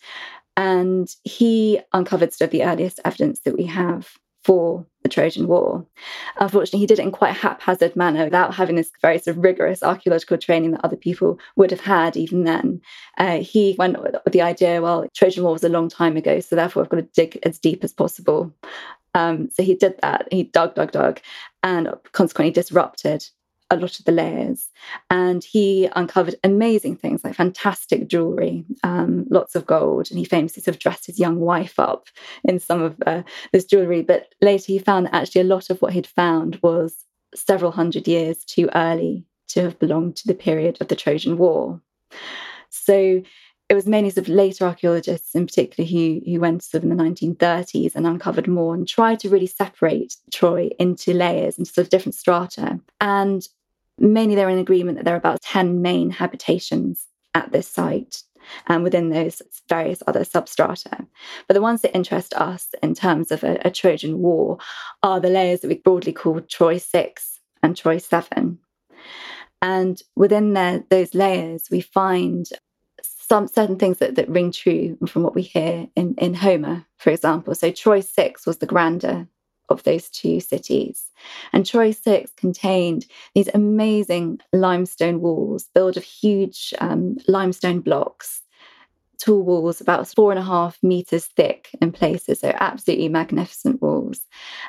And 0.57 1.09
he 1.23 1.81
uncovered 1.93 2.33
sort 2.33 2.49
of 2.49 2.53
the 2.53 2.65
earliest 2.65 3.01
evidence 3.05 3.41
that 3.41 3.57
we 3.57 3.67
have 3.67 4.09
for 4.49 4.87
the 5.03 5.11
Trojan 5.11 5.47
War. 5.47 5.85
Unfortunately, 6.41 6.81
he 6.81 6.87
did 6.87 6.99
it 6.99 7.03
in 7.03 7.13
quite 7.13 7.37
a 7.37 7.39
haphazard 7.39 7.95
manner 7.95 8.25
without 8.25 8.55
having 8.55 8.77
this 8.77 8.91
very 9.03 9.19
sort 9.19 9.37
of 9.37 9.45
rigorous 9.45 9.83
archaeological 9.83 10.39
training 10.39 10.71
that 10.71 10.83
other 10.83 10.97
people 10.97 11.39
would 11.57 11.71
have 11.71 11.83
had 11.83 12.17
even 12.17 12.45
then. 12.45 12.81
Uh, 13.19 13.41
he 13.41 13.77
went 13.79 14.03
with 14.03 14.33
the 14.33 14.41
idea, 14.41 14.81
well, 14.81 15.07
Trojan 15.15 15.45
War 15.45 15.53
was 15.53 15.65
a 15.65 15.69
long 15.69 15.91
time 15.91 16.17
ago, 16.17 16.41
so 16.41 16.57
therefore 16.57 16.83
I've 16.83 16.89
got 16.89 16.97
to 16.97 17.03
dig 17.03 17.39
as 17.43 17.59
deep 17.59 17.85
as 17.85 17.93
possible. 17.93 18.51
Um, 19.15 19.51
so 19.51 19.63
he 19.63 19.75
did 19.75 19.97
that. 20.01 20.27
He 20.31 20.45
dug, 20.45 20.75
dug, 20.75 20.93
dug, 20.93 21.21
and 21.63 21.93
consequently 22.13 22.53
disrupted 22.53 23.29
a 23.71 23.77
lot 23.77 23.99
of 23.99 24.05
the 24.05 24.13
layers. 24.13 24.69
And 25.11 25.45
he 25.45 25.89
uncovered 25.95 26.37
amazing 26.45 26.97
things 26.97 27.23
like 27.25 27.35
fantastic 27.35 28.09
jewelry, 28.09 28.65
um, 28.83 29.27
lots 29.31 29.55
of 29.55 29.67
gold. 29.67 30.11
And 30.11 30.19
he 30.19 30.25
famously 30.25 30.63
sort 30.63 30.75
of 30.75 30.81
dressed 30.81 31.07
his 31.07 31.19
young 31.19 31.41
wife 31.41 31.79
up 31.79 32.09
in 32.45 32.59
some 32.59 32.83
of 32.83 32.97
uh, 33.07 33.23
this 33.53 33.65
jewelry. 33.65 34.03
But 34.03 34.35
later 34.41 34.73
he 34.73 34.79
found 34.79 35.07
that 35.07 35.15
actually 35.15 35.43
a 35.43 35.45
lot 35.45 35.71
of 35.71 35.81
what 35.81 35.93
he'd 35.93 36.07
found 36.07 36.59
was 36.63 36.97
several 37.35 37.73
hundred 37.73 38.09
years 38.09 38.45
too 38.45 38.71
early 38.75 39.25
to 39.49 39.63
have 39.63 39.79
belonged 39.79 40.17
to 40.17 40.27
the 40.27 40.35
period 40.35 40.79
of 40.81 40.89
the 40.89 40.97
Trojan 40.97 41.39
War. 41.39 41.81
So 42.71 43.23
it 43.69 43.75
was 43.75 43.87
mainly 43.87 44.11
sort 44.11 44.29
of 44.29 44.35
later 44.35 44.65
archaeologists 44.65 45.35
in 45.35 45.47
particular 45.47 45.89
who, 45.89 46.21
who 46.25 46.41
went 46.41 46.63
sort 46.63 46.83
of 46.83 46.91
in 46.91 46.97
the 46.97 47.03
1930s 47.03 47.95
and 47.95 48.07
uncovered 48.07 48.49
more 48.49 48.75
and 48.75 48.89
tried 48.89 49.21
to 49.21 49.29
really 49.29 49.47
separate 49.47 50.17
Troy 50.33 50.71
into 50.79 51.13
layers, 51.13 51.59
into 51.59 51.71
sort 51.71 51.87
of 51.87 51.91
different 51.91 52.15
strata. 52.15 52.81
And 53.01 53.47
mainly 53.99 54.35
they're 54.35 54.49
in 54.49 54.59
agreement 54.59 54.97
that 54.97 55.05
there 55.05 55.15
are 55.15 55.19
about 55.19 55.43
10 55.43 55.83
main 55.83 56.11
habitations 56.11 57.07
at 57.35 57.53
this 57.53 57.69
site 57.69 58.23
and 58.67 58.83
within 58.83 59.11
those 59.11 59.43
various 59.69 60.03
other 60.07 60.25
substrata. 60.25 61.07
But 61.47 61.55
the 61.55 61.61
ones 61.61 61.83
that 61.83 61.95
interest 61.95 62.35
us 62.35 62.69
in 62.83 62.95
terms 62.95 63.31
of 63.31 63.45
a, 63.45 63.59
a 63.65 63.71
Trojan 63.71 64.19
War 64.19 64.59
are 65.03 65.21
the 65.21 65.29
layers 65.29 65.61
that 65.61 65.69
we 65.69 65.77
broadly 65.77 66.13
call 66.13 66.41
Troy 66.41 66.79
6 66.79 67.41
and 67.63 67.77
Troy 67.77 67.99
7. 67.99 68.59
And 69.61 70.03
within 70.15 70.53
those 70.89 71.15
layers, 71.15 71.69
we 71.71 71.81
find 71.81 72.49
some 73.03 73.47
certain 73.47 73.77
things 73.77 73.99
that, 73.99 74.15
that 74.15 74.29
ring 74.29 74.53
true 74.53 74.97
from 75.07 75.23
what 75.23 75.35
we 75.35 75.43
hear 75.43 75.87
in, 75.97 76.15
in 76.17 76.35
Homer, 76.35 76.87
for 76.97 77.11
example. 77.11 77.55
So 77.55 77.71
Troy 77.71 78.01
6 78.01 78.47
was 78.47 78.59
the 78.59 78.67
grander 78.67 79.29
of 79.69 79.83
those 79.83 80.09
two 80.09 80.41
cities. 80.41 81.11
And 81.53 81.65
Troy 81.65 81.91
6 81.91 82.33
contained 82.37 83.07
these 83.35 83.49
amazing 83.55 84.41
limestone 84.53 85.21
walls 85.21 85.69
built 85.75 85.97
of 85.97 86.05
huge 86.05 86.73
um, 86.81 87.17
limestone 87.27 87.81
blocks 87.81 88.43
tall 89.19 89.43
walls, 89.43 89.81
about 89.81 90.09
four 90.09 90.31
and 90.31 90.39
a 90.39 90.45
half 90.45 90.79
meters 90.83 91.27
thick 91.27 91.71
in 91.81 91.93
places. 91.93 92.41
So 92.41 92.53
absolutely 92.59 93.09
magnificent 93.09 93.83
walls. 93.83 94.21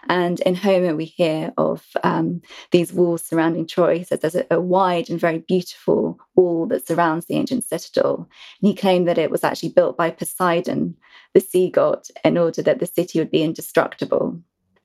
And 0.07 0.39
in 0.41 0.55
Homer, 0.55 0.95
we 0.95 1.05
hear 1.05 1.53
of 1.57 1.85
um, 2.03 2.41
these 2.71 2.91
walls 2.91 3.23
surrounding 3.23 3.67
Troy. 3.67 4.03
So 4.03 4.15
there's 4.15 4.35
a, 4.35 4.45
a, 4.51 4.59
wide 4.59 5.09
and 5.09 5.19
very 5.19 5.39
beautiful 5.39 6.19
wall 6.35 6.65
that 6.67 6.87
surrounds 6.87 7.25
the 7.25 7.35
ancient 7.35 7.63
citadel. 7.63 8.27
And 8.61 8.69
he 8.69 8.75
claimed 8.75 9.07
that 9.07 9.17
it 9.17 9.31
was 9.31 9.43
actually 9.43 9.69
built 9.69 9.97
by 9.97 10.09
Poseidon, 10.09 10.97
the 11.33 11.39
sea 11.39 11.69
god, 11.69 12.05
in 12.23 12.37
order 12.37 12.61
that 12.63 12.79
the 12.79 12.85
city 12.85 13.19
would 13.19 13.31
be 13.31 13.43
indestructible. 13.43 14.41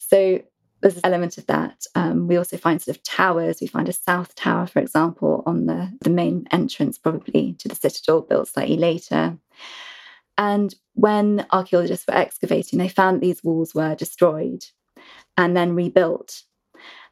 So 0.09 0.43
there's 0.81 0.97
an 0.97 1.05
element 1.05 1.39
of 1.39 1.47
that. 1.47 1.87
Um, 1.95 2.29
we 2.29 2.37
also 2.37 2.57
find 2.57 2.81
sort 2.81 2.97
of 2.97 3.03
towers. 3.03 3.59
We 3.61 3.67
find 3.67 3.89
a 3.89 3.93
south 3.93 4.35
tower, 4.35 4.67
for 4.67 4.81
example, 4.81 5.43
on 5.47 5.67
the, 5.67 5.91
the 6.03 6.11
main 6.11 6.47
entrance, 6.51 6.99
probably 6.99 7.57
to 7.61 7.69
the 7.69 7.75
citadel, 7.75 8.21
built 8.21 8.49
slightly 8.49 8.77
later. 8.77 9.39
And 10.37 10.75
when 10.95 11.47
archaeologists 11.53 12.07
were 12.07 12.17
excavating, 12.17 12.79
they 12.79 12.89
found 12.89 13.21
these 13.21 13.43
walls 13.43 13.75
were 13.75 13.95
destroyed 13.95 14.65
and 15.37 15.57
then 15.57 15.75
rebuilt. 15.75 16.43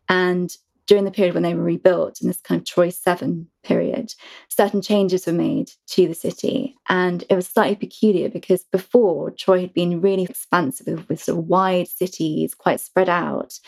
And 0.08 0.54
during 0.86 1.04
the 1.04 1.10
period 1.10 1.34
when 1.34 1.42
they 1.42 1.54
were 1.54 1.62
rebuilt, 1.62 2.20
in 2.20 2.28
this 2.28 2.40
kind 2.40 2.60
of 2.60 2.66
Troy 2.66 2.90
7 2.90 3.46
period, 3.62 4.14
certain 4.48 4.82
changes 4.82 5.26
were 5.26 5.32
made 5.32 5.70
to 5.88 6.08
the 6.08 6.14
city. 6.14 6.76
And 6.88 7.24
it 7.30 7.36
was 7.36 7.46
slightly 7.46 7.76
peculiar 7.76 8.28
because 8.28 8.64
before, 8.64 9.30
Troy 9.30 9.60
had 9.60 9.74
been 9.74 10.00
really 10.00 10.24
expansive 10.24 11.08
with, 11.08 11.22
sort 11.22 11.38
of 11.38 11.46
wide 11.46 11.88
cities, 11.88 12.54
quite 12.54 12.80
spread 12.80 13.08
out. 13.08 13.58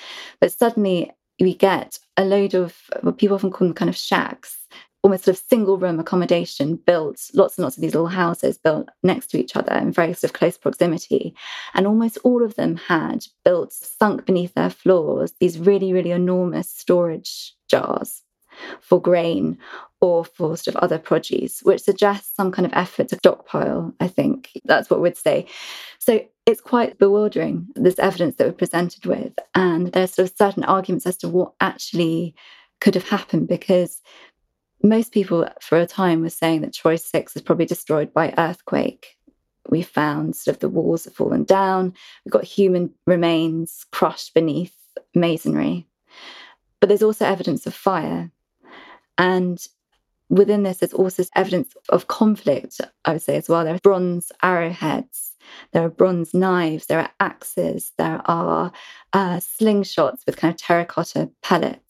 But 0.40 0.52
suddenly, 0.52 1.12
we 1.40 1.54
get 1.54 1.98
a 2.16 2.24
load 2.24 2.54
of 2.54 2.76
what 3.00 3.18
people 3.18 3.34
often 3.34 3.50
call 3.50 3.66
them 3.68 3.74
kind 3.74 3.88
of 3.88 3.96
shacks 3.96 4.56
almost 5.04 5.24
sort 5.24 5.36
of 5.36 5.44
single 5.48 5.76
room 5.76 6.00
accommodation 6.00 6.76
built, 6.76 7.30
lots 7.34 7.58
and 7.58 7.62
lots 7.62 7.76
of 7.76 7.82
these 7.82 7.92
little 7.94 8.08
houses 8.08 8.56
built 8.56 8.88
next 9.02 9.26
to 9.28 9.38
each 9.38 9.54
other 9.54 9.74
in 9.74 9.92
very 9.92 10.14
sort 10.14 10.24
of 10.24 10.32
close 10.32 10.56
proximity. 10.56 11.36
And 11.74 11.86
almost 11.86 12.18
all 12.24 12.42
of 12.42 12.54
them 12.54 12.76
had 12.76 13.26
built, 13.44 13.74
sunk 13.74 14.24
beneath 14.24 14.54
their 14.54 14.70
floors, 14.70 15.34
these 15.38 15.58
really, 15.58 15.92
really 15.92 16.10
enormous 16.10 16.70
storage 16.70 17.54
jars 17.68 18.22
for 18.80 19.00
grain 19.00 19.58
or 20.00 20.24
for 20.24 20.56
sort 20.56 20.74
of 20.74 20.82
other 20.82 20.98
produce, 20.98 21.60
which 21.60 21.82
suggests 21.82 22.34
some 22.34 22.50
kind 22.50 22.64
of 22.64 22.72
effort 22.72 23.08
to 23.08 23.16
stockpile, 23.16 23.92
I 24.00 24.08
think. 24.08 24.50
That's 24.64 24.88
what 24.88 25.00
we'd 25.00 25.18
say. 25.18 25.46
So 25.98 26.24
it's 26.46 26.60
quite 26.62 26.98
bewildering, 26.98 27.68
this 27.74 27.98
evidence 27.98 28.36
that 28.36 28.46
we're 28.46 28.52
presented 28.52 29.04
with. 29.04 29.34
And 29.54 29.92
there's 29.92 30.14
sort 30.14 30.30
of 30.30 30.36
certain 30.36 30.64
arguments 30.64 31.06
as 31.06 31.18
to 31.18 31.28
what 31.28 31.52
actually 31.60 32.34
could 32.80 32.94
have 32.94 33.08
happened 33.08 33.48
because 33.48 34.02
most 34.84 35.12
people 35.12 35.48
for 35.60 35.78
a 35.78 35.86
time 35.86 36.20
were 36.20 36.30
saying 36.30 36.60
that 36.60 36.74
Troy 36.74 36.96
6 36.96 37.34
was 37.34 37.42
probably 37.42 37.66
destroyed 37.66 38.12
by 38.12 38.34
earthquake. 38.36 39.16
We 39.70 39.82
found 39.82 40.36
sort 40.36 40.56
of 40.56 40.60
the 40.60 40.68
walls 40.68 41.04
have 41.04 41.14
fallen 41.14 41.44
down. 41.44 41.94
We've 42.24 42.32
got 42.32 42.44
human 42.44 42.90
remains 43.06 43.86
crushed 43.92 44.34
beneath 44.34 44.76
masonry. 45.14 45.86
But 46.80 46.88
there's 46.88 47.02
also 47.02 47.24
evidence 47.24 47.66
of 47.66 47.74
fire. 47.74 48.30
And 49.16 49.58
within 50.28 50.64
this, 50.64 50.78
there's 50.78 50.92
also 50.92 51.24
evidence 51.34 51.74
of 51.88 52.08
conflict, 52.08 52.80
I 53.06 53.12
would 53.12 53.22
say 53.22 53.36
as 53.36 53.48
well. 53.48 53.64
There 53.64 53.74
are 53.74 53.80
bronze 53.80 54.30
arrowheads, 54.42 55.32
there 55.72 55.84
are 55.84 55.88
bronze 55.90 56.34
knives, 56.34 56.86
there 56.86 57.00
are 57.00 57.10
axes, 57.20 57.92
there 57.96 58.20
are 58.26 58.70
uh, 59.14 59.36
slingshots 59.36 60.26
with 60.26 60.36
kind 60.36 60.52
of 60.52 60.60
terracotta 60.60 61.30
pellets. 61.42 61.83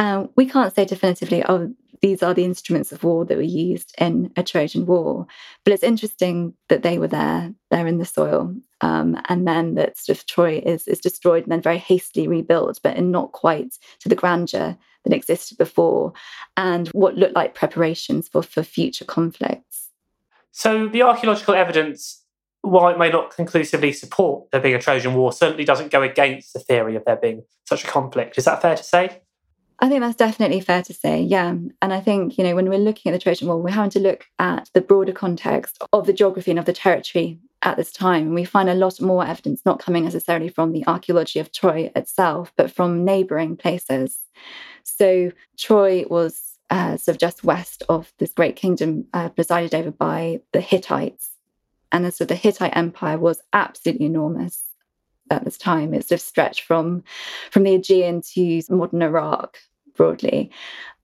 And 0.00 0.30
we 0.34 0.46
can't 0.46 0.74
say 0.74 0.86
definitively, 0.86 1.44
oh, 1.46 1.74
these 2.00 2.22
are 2.22 2.32
the 2.32 2.46
instruments 2.46 2.90
of 2.90 3.04
war 3.04 3.26
that 3.26 3.36
were 3.36 3.42
used 3.42 3.94
in 3.98 4.32
a 4.34 4.42
Trojan 4.42 4.86
War. 4.86 5.26
But 5.62 5.74
it's 5.74 5.82
interesting 5.82 6.54
that 6.70 6.82
they 6.82 6.98
were 6.98 7.06
there, 7.06 7.52
they're 7.70 7.86
in 7.86 7.98
the 7.98 8.06
soil, 8.06 8.56
um, 8.80 9.20
and 9.28 9.46
then 9.46 9.74
that 9.74 9.98
sort 9.98 10.16
of 10.16 10.24
Troy 10.24 10.62
is, 10.64 10.88
is 10.88 11.00
destroyed 11.00 11.42
and 11.42 11.52
then 11.52 11.60
very 11.60 11.76
hastily 11.76 12.26
rebuilt, 12.26 12.80
but 12.82 12.96
in 12.96 13.10
not 13.10 13.32
quite 13.32 13.76
to 13.98 14.08
the 14.08 14.14
grandeur 14.14 14.74
that 15.04 15.12
existed 15.12 15.58
before, 15.58 16.14
and 16.56 16.88
what 16.88 17.16
looked 17.16 17.36
like 17.36 17.54
preparations 17.54 18.26
for, 18.26 18.42
for 18.42 18.62
future 18.62 19.04
conflicts. 19.04 19.90
So 20.50 20.88
the 20.88 21.02
archaeological 21.02 21.54
evidence, 21.54 22.24
while 22.62 22.88
it 22.88 22.98
may 22.98 23.10
not 23.10 23.36
conclusively 23.36 23.92
support 23.92 24.50
there 24.50 24.62
being 24.62 24.74
a 24.74 24.80
Trojan 24.80 25.12
War, 25.12 25.30
certainly 25.30 25.66
doesn't 25.66 25.92
go 25.92 26.00
against 26.02 26.54
the 26.54 26.60
theory 26.60 26.96
of 26.96 27.04
there 27.04 27.16
being 27.16 27.42
such 27.66 27.84
a 27.84 27.86
conflict. 27.86 28.38
Is 28.38 28.46
that 28.46 28.62
fair 28.62 28.76
to 28.76 28.82
say? 28.82 29.20
I 29.82 29.88
think 29.88 30.02
that's 30.02 30.16
definitely 30.16 30.60
fair 30.60 30.82
to 30.82 30.92
say, 30.92 31.22
yeah. 31.22 31.48
And 31.48 31.92
I 31.92 32.00
think, 32.00 32.36
you 32.36 32.44
know, 32.44 32.54
when 32.54 32.68
we're 32.68 32.78
looking 32.78 33.10
at 33.10 33.14
the 33.14 33.22
Trojan 33.22 33.48
War, 33.48 33.56
we're 33.56 33.70
having 33.70 33.90
to 33.92 34.00
look 34.00 34.26
at 34.38 34.68
the 34.74 34.82
broader 34.82 35.12
context 35.12 35.82
of 35.94 36.06
the 36.06 36.12
geography 36.12 36.50
and 36.50 36.58
of 36.58 36.66
the 36.66 36.74
territory 36.74 37.38
at 37.62 37.78
this 37.78 37.90
time. 37.90 38.26
And 38.26 38.34
we 38.34 38.44
find 38.44 38.68
a 38.68 38.74
lot 38.74 39.00
more 39.00 39.26
evidence 39.26 39.62
not 39.64 39.80
coming 39.80 40.04
necessarily 40.04 40.50
from 40.50 40.72
the 40.72 40.86
archaeology 40.86 41.38
of 41.38 41.50
Troy 41.50 41.90
itself, 41.96 42.52
but 42.56 42.70
from 42.70 43.06
neighboring 43.06 43.56
places. 43.56 44.20
So 44.82 45.32
Troy 45.56 46.04
was 46.08 46.58
uh, 46.68 46.98
sort 46.98 47.16
of 47.16 47.18
just 47.18 47.42
west 47.42 47.82
of 47.88 48.12
this 48.18 48.32
great 48.34 48.56
kingdom 48.56 49.06
uh, 49.14 49.30
presided 49.30 49.74
over 49.74 49.90
by 49.90 50.40
the 50.52 50.60
Hittites. 50.60 51.30
And 51.90 52.12
so 52.12 52.26
the 52.26 52.34
Hittite 52.34 52.76
Empire 52.76 53.16
was 53.16 53.40
absolutely 53.54 54.06
enormous 54.06 54.66
at 55.30 55.44
this 55.44 55.56
time. 55.56 55.94
It 55.94 56.06
sort 56.06 56.20
of 56.20 56.26
stretched 56.26 56.62
from, 56.62 57.02
from 57.50 57.62
the 57.62 57.74
Aegean 57.74 58.20
to 58.34 58.62
modern 58.68 59.00
Iraq 59.02 59.58
broadly. 60.00 60.50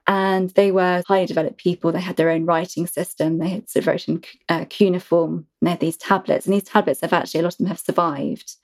And 0.06 0.48
they 0.50 0.72
were 0.72 1.02
highly 1.06 1.26
developed 1.26 1.58
people. 1.58 1.92
They 1.92 2.00
had 2.00 2.16
their 2.16 2.30
own 2.30 2.46
writing 2.46 2.86
system. 2.86 3.36
They 3.36 3.50
had 3.50 3.68
sort 3.68 3.82
of 3.82 3.86
wrote 3.88 4.08
in 4.08 4.24
uh, 4.48 4.64
cuneiform. 4.70 5.46
They 5.60 5.70
had 5.70 5.80
these 5.80 5.98
tablets, 5.98 6.46
and 6.46 6.54
these 6.54 6.62
tablets 6.62 7.02
have 7.02 7.12
actually 7.12 7.40
a 7.40 7.42
lot 7.42 7.52
of 7.52 7.58
them 7.58 7.66
have 7.66 7.78
survived. 7.78 8.54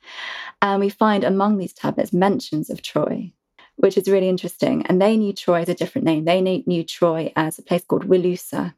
And 0.63 0.81
we 0.81 0.89
find 0.89 1.23
among 1.23 1.59
these 1.59 1.75
tablets 1.75 2.15
mentions 2.15 2.71
of 2.71 2.81
Troy, 2.81 3.31
which 3.77 3.99
is 3.99 4.09
really 4.09 4.31
interesting. 4.31 4.87
And 4.87 5.03
they 5.03 5.19
knew 5.19 5.35
Troy 5.35 5.61
as 5.61 5.69
a 5.69 5.75
different 5.75 6.07
name. 6.07 6.25
They 6.25 6.41
knew 6.41 6.85
Troy 6.85 7.31
as 7.37 7.59
a 7.59 7.63
place 7.63 7.85
called 7.85 8.09
Wilusa, 8.09 8.73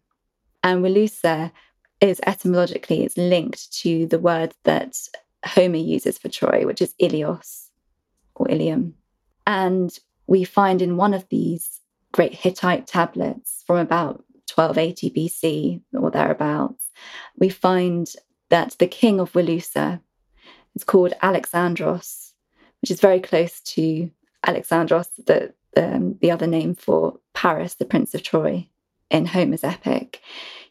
and 0.64 0.82
Wilusa 0.82 1.52
is 2.00 2.20
etymologically 2.26 3.04
it's 3.04 3.16
linked 3.16 3.72
to 3.80 4.06
the 4.06 4.18
word 4.18 4.54
that 4.64 4.98
Homer 5.44 5.76
uses 5.76 6.18
for 6.18 6.28
Troy, 6.28 6.66
which 6.66 6.82
is 6.82 6.94
Ilios 7.00 7.68
or 8.34 8.50
Ilium. 8.50 8.94
And 9.46 9.96
we 10.26 10.44
find 10.44 10.82
in 10.82 10.96
one 10.96 11.14
of 11.14 11.28
these 11.28 11.80
great 12.12 12.34
Hittite 12.34 12.86
tablets 12.86 13.64
from 13.66 13.78
about 13.78 14.24
1280 14.54 15.10
BC 15.10 15.80
or 16.00 16.10
thereabouts, 16.10 16.88
we 17.36 17.48
find 17.48 18.12
that 18.50 18.76
the 18.78 18.86
king 18.86 19.20
of 19.20 19.32
Wilusa 19.32 20.00
is 20.74 20.84
called 20.84 21.12
Alaksandu, 21.22 22.32
which 22.80 22.90
is 22.90 23.00
very 23.00 23.20
close 23.20 23.60
to 23.60 24.10
Alexandros, 24.46 25.08
the, 25.26 25.54
um, 25.76 26.16
the 26.20 26.30
other 26.30 26.46
name 26.46 26.74
for 26.74 27.18
Paris, 27.32 27.74
the 27.74 27.84
Prince 27.84 28.14
of 28.14 28.22
Troy 28.22 28.68
in 29.10 29.26
Homer's 29.26 29.64
epic. 29.64 30.20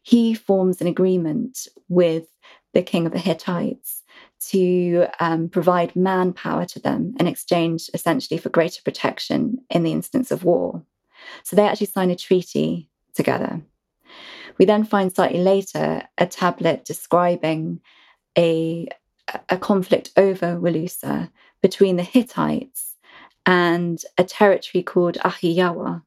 He 0.04 0.34
forms 0.34 0.82
an 0.82 0.88
agreement 0.88 1.68
with 1.90 2.28
the 2.74 2.84
king 2.84 3.06
of 3.06 3.12
the 3.12 3.20
Hittites 3.20 4.03
to 4.50 5.08
um, 5.20 5.50
provide 5.50 5.96
manpower 5.96 6.66
to 6.66 6.80
them 6.80 7.16
in 7.20 7.28
exchange, 7.28 7.90
essentially, 7.94 8.38
for 8.38 8.50
greater 8.50 8.82
protection 8.84 9.60
in 9.70 9.84
the 9.84 9.92
instance 9.92 10.32
of 10.32 10.44
war. 10.44 10.84
So 11.44 11.56
they 11.56 11.68
actually 11.68 11.88
sign 11.88 12.12
a 12.12 12.16
treaty 12.16 12.90
together. 13.14 13.62
We 14.58 14.66
then 14.66 14.84
find 14.84 15.14
slightly 15.14 15.40
later 15.40 16.04
a 16.18 16.28
tablet 16.28 16.86
describing 16.86 17.80
a, 18.38 18.88
a 19.50 19.58
conflict 19.58 20.12
over 20.18 20.58
Wilusa 20.58 21.32
between 21.62 21.96
the 21.96 22.04
Hittites 22.04 22.98
and 23.46 24.02
a 24.18 24.24
territory 24.24 24.84
called 24.84 25.16
Ahiyawa. 25.16 26.04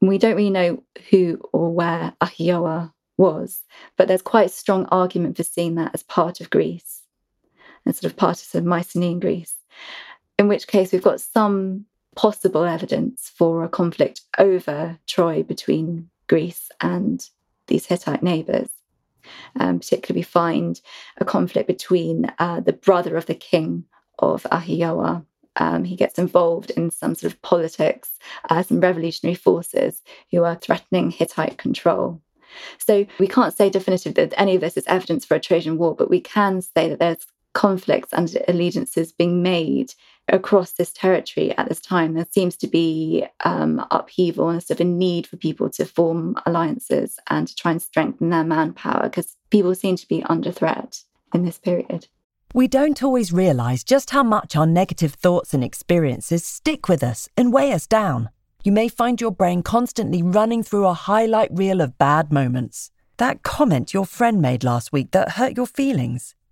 We 0.00 0.18
don't 0.18 0.36
really 0.36 0.50
know 0.50 0.82
who 1.10 1.40
or 1.52 1.72
where 1.72 2.14
Ahiyawa 2.20 2.92
was, 3.16 3.62
but 3.96 4.08
there's 4.08 4.22
quite 4.22 4.46
a 4.46 4.50
strong 4.50 4.86
argument 4.86 5.36
for 5.36 5.42
seeing 5.42 5.74
that 5.76 5.92
as 5.94 6.02
part 6.02 6.40
of 6.40 6.50
Greece 6.50 6.99
and 7.84 7.94
sort 7.94 8.10
of 8.10 8.16
part 8.16 8.42
of 8.54 8.64
Mycenaean 8.64 9.20
Greece. 9.20 9.54
In 10.38 10.48
which 10.48 10.66
case, 10.66 10.92
we've 10.92 11.02
got 11.02 11.20
some 11.20 11.86
possible 12.16 12.64
evidence 12.64 13.30
for 13.34 13.64
a 13.64 13.68
conflict 13.68 14.22
over 14.38 14.98
Troy 15.06 15.42
between 15.42 16.08
Greece 16.28 16.70
and 16.80 17.28
these 17.66 17.86
Hittite 17.86 18.22
neighbours. 18.22 18.68
Um, 19.58 19.78
particularly, 19.78 20.20
we 20.20 20.24
find 20.24 20.80
a 21.18 21.24
conflict 21.24 21.66
between 21.66 22.32
uh, 22.38 22.60
the 22.60 22.72
brother 22.72 23.16
of 23.16 23.26
the 23.26 23.34
king 23.34 23.84
of 24.18 24.42
Ahiyawa. 24.44 25.24
Um, 25.56 25.84
he 25.84 25.96
gets 25.96 26.18
involved 26.18 26.70
in 26.70 26.90
some 26.90 27.14
sort 27.14 27.32
of 27.32 27.42
politics, 27.42 28.12
uh, 28.48 28.62
some 28.62 28.80
revolutionary 28.80 29.34
forces 29.34 30.02
who 30.30 30.44
are 30.44 30.54
threatening 30.54 31.10
Hittite 31.10 31.58
control. 31.58 32.20
So 32.78 33.06
we 33.18 33.28
can't 33.28 33.56
say 33.56 33.70
definitively 33.70 34.24
that 34.24 34.40
any 34.40 34.54
of 34.54 34.60
this 34.60 34.76
is 34.76 34.86
evidence 34.86 35.24
for 35.24 35.36
a 35.36 35.40
Trojan 35.40 35.78
War, 35.78 35.94
but 35.94 36.10
we 36.10 36.20
can 36.20 36.62
say 36.62 36.88
that 36.88 36.98
there's 36.98 37.26
conflicts 37.52 38.12
and 38.12 38.36
allegiances 38.48 39.12
being 39.12 39.42
made 39.42 39.92
across 40.28 40.72
this 40.72 40.92
territory 40.92 41.56
at 41.56 41.68
this 41.68 41.80
time. 41.80 42.14
There 42.14 42.26
seems 42.30 42.56
to 42.56 42.68
be 42.68 43.26
um, 43.44 43.84
upheaval 43.90 44.48
and 44.48 44.62
sort 44.62 44.80
of 44.80 44.86
a 44.86 44.88
need 44.88 45.26
for 45.26 45.36
people 45.36 45.68
to 45.70 45.84
form 45.84 46.36
alliances 46.46 47.18
and 47.28 47.48
to 47.48 47.54
try 47.54 47.72
and 47.72 47.82
strengthen 47.82 48.30
their 48.30 48.44
manpower 48.44 49.04
because 49.04 49.36
people 49.50 49.74
seem 49.74 49.96
to 49.96 50.08
be 50.08 50.22
under 50.24 50.52
threat 50.52 51.02
in 51.34 51.44
this 51.44 51.58
period. 51.58 52.06
We 52.52 52.66
don't 52.66 53.02
always 53.02 53.32
realise 53.32 53.84
just 53.84 54.10
how 54.10 54.24
much 54.24 54.56
our 54.56 54.66
negative 54.66 55.14
thoughts 55.14 55.54
and 55.54 55.62
experiences 55.62 56.44
stick 56.44 56.88
with 56.88 57.02
us 57.02 57.28
and 57.36 57.52
weigh 57.52 57.72
us 57.72 57.86
down. 57.86 58.30
You 58.64 58.72
may 58.72 58.88
find 58.88 59.20
your 59.20 59.30
brain 59.30 59.62
constantly 59.62 60.22
running 60.22 60.62
through 60.62 60.86
a 60.86 60.94
highlight 60.94 61.50
reel 61.52 61.80
of 61.80 61.96
bad 61.96 62.32
moments. 62.32 62.90
That 63.18 63.42
comment 63.42 63.94
your 63.94 64.04
friend 64.04 64.40
made 64.42 64.64
last 64.64 64.92
week 64.92 65.12
that 65.12 65.32
hurt 65.32 65.56
your 65.56 65.66
feelings 65.66 66.34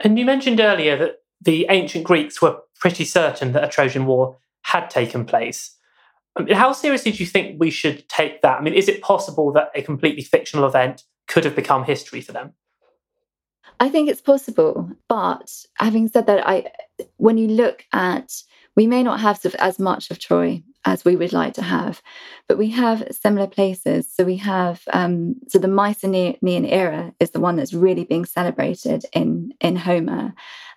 And 0.00 0.18
you 0.18 0.24
mentioned 0.24 0.60
earlier 0.60 0.96
that 0.96 1.16
the 1.40 1.66
ancient 1.70 2.04
Greeks 2.04 2.40
were 2.42 2.58
pretty 2.78 3.04
certain 3.04 3.52
that 3.52 3.64
a 3.64 3.68
Trojan 3.68 4.06
War 4.06 4.38
had 4.62 4.90
taken 4.90 5.24
place. 5.24 5.76
I 6.36 6.42
mean, 6.42 6.56
how 6.56 6.72
seriously 6.72 7.12
do 7.12 7.18
you 7.18 7.26
think 7.26 7.60
we 7.60 7.70
should 7.70 8.08
take 8.08 8.42
that? 8.42 8.58
I 8.58 8.62
mean, 8.62 8.74
is 8.74 8.88
it 8.88 9.02
possible 9.02 9.52
that 9.52 9.70
a 9.74 9.82
completely 9.82 10.22
fictional 10.22 10.66
event 10.66 11.04
could 11.28 11.44
have 11.44 11.54
become 11.54 11.84
history 11.84 12.20
for 12.20 12.32
them? 12.32 12.54
I 13.80 13.88
think 13.88 14.08
it's 14.08 14.20
possible, 14.20 14.90
but 15.08 15.50
having 15.76 16.08
said 16.08 16.26
that, 16.26 16.46
I 16.46 16.70
when 17.16 17.38
you 17.38 17.48
look 17.48 17.84
at 17.92 18.32
we 18.76 18.86
may 18.86 19.02
not 19.02 19.20
have 19.20 19.44
as 19.58 19.78
much 19.78 20.10
of 20.10 20.18
Troy 20.18 20.62
as 20.84 21.04
we 21.04 21.16
would 21.16 21.32
like 21.32 21.54
to 21.54 21.62
have, 21.62 22.02
but 22.48 22.58
we 22.58 22.68
have 22.70 23.06
similar 23.10 23.46
places. 23.46 24.06
So 24.12 24.24
we 24.24 24.36
have 24.36 24.82
um, 24.92 25.36
so 25.48 25.58
the 25.58 25.68
Mycenaean 25.68 26.64
era 26.66 27.14
is 27.20 27.30
the 27.30 27.40
one 27.40 27.56
that's 27.56 27.72
really 27.72 28.04
being 28.04 28.26
celebrated 28.26 29.04
in 29.12 29.54
in 29.60 29.76
Homer, 29.76 30.34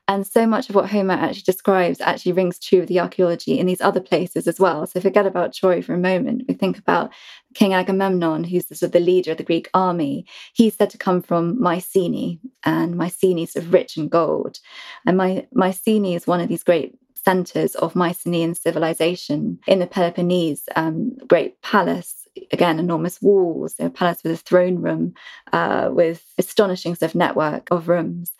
and 0.07 0.25
so 0.25 0.47
much 0.47 0.69
of 0.69 0.75
what 0.75 0.89
Homer 0.89 1.15
actually 1.15 1.41
describes 1.41 1.99
actually 1.99 2.31
rings 2.31 2.59
true 2.59 2.79
of 2.79 2.87
the 2.87 2.99
archaeology 3.01 3.59
in 3.59 3.65
these 3.65 3.81
other 3.81 3.99
places 3.99 4.47
as 4.47 4.59
well. 4.59 4.87
So 4.87 5.01
forget 5.01 5.25
about 5.25 5.53
Troy 5.53 5.81
for 5.81 5.93
a 5.93 5.97
moment. 5.97 6.43
We 6.47 6.53
think 6.53 6.77
about 6.77 7.11
King 7.53 7.73
Agamemnon, 7.73 8.45
who's 8.45 8.67
the, 8.67 8.75
sort 8.75 8.89
of 8.89 8.93
the 8.93 8.99
leader 9.01 9.31
of 9.31 9.37
the 9.37 9.43
Greek 9.43 9.69
army. 9.73 10.25
He's 10.53 10.75
said 10.75 10.89
to 10.91 10.97
come 10.97 11.21
from 11.21 11.61
Mycenae, 11.61 12.39
and 12.63 12.95
Mycenae 12.95 13.43
is 13.43 13.53
sort 13.53 13.65
of 13.65 13.73
rich 13.73 13.97
in 13.97 14.07
gold. 14.07 14.59
And 15.05 15.17
My, 15.17 15.45
Mycenae 15.53 16.15
is 16.15 16.25
one 16.25 16.39
of 16.39 16.47
these 16.47 16.63
great 16.63 16.96
centers 17.27 17.75
of 17.75 17.93
Mycenaean 17.93 18.55
civilization 18.55 19.59
in 19.67 19.79
the 19.79 19.87
Peloponnese, 19.87 20.63
um, 20.77 21.17
great 21.27 21.61
palace 21.61 22.13
again, 22.51 22.79
enormous 22.79 23.21
walls, 23.21 23.75
a 23.79 23.89
palace 23.89 24.21
with 24.23 24.31
a 24.31 24.37
throne 24.37 24.75
room, 24.75 25.13
uh, 25.51 25.89
with 25.91 26.23
astonishing 26.37 26.95
sort 26.95 27.11
of 27.11 27.15
network 27.15 27.67
of 27.69 27.89
rooms. 27.89 28.31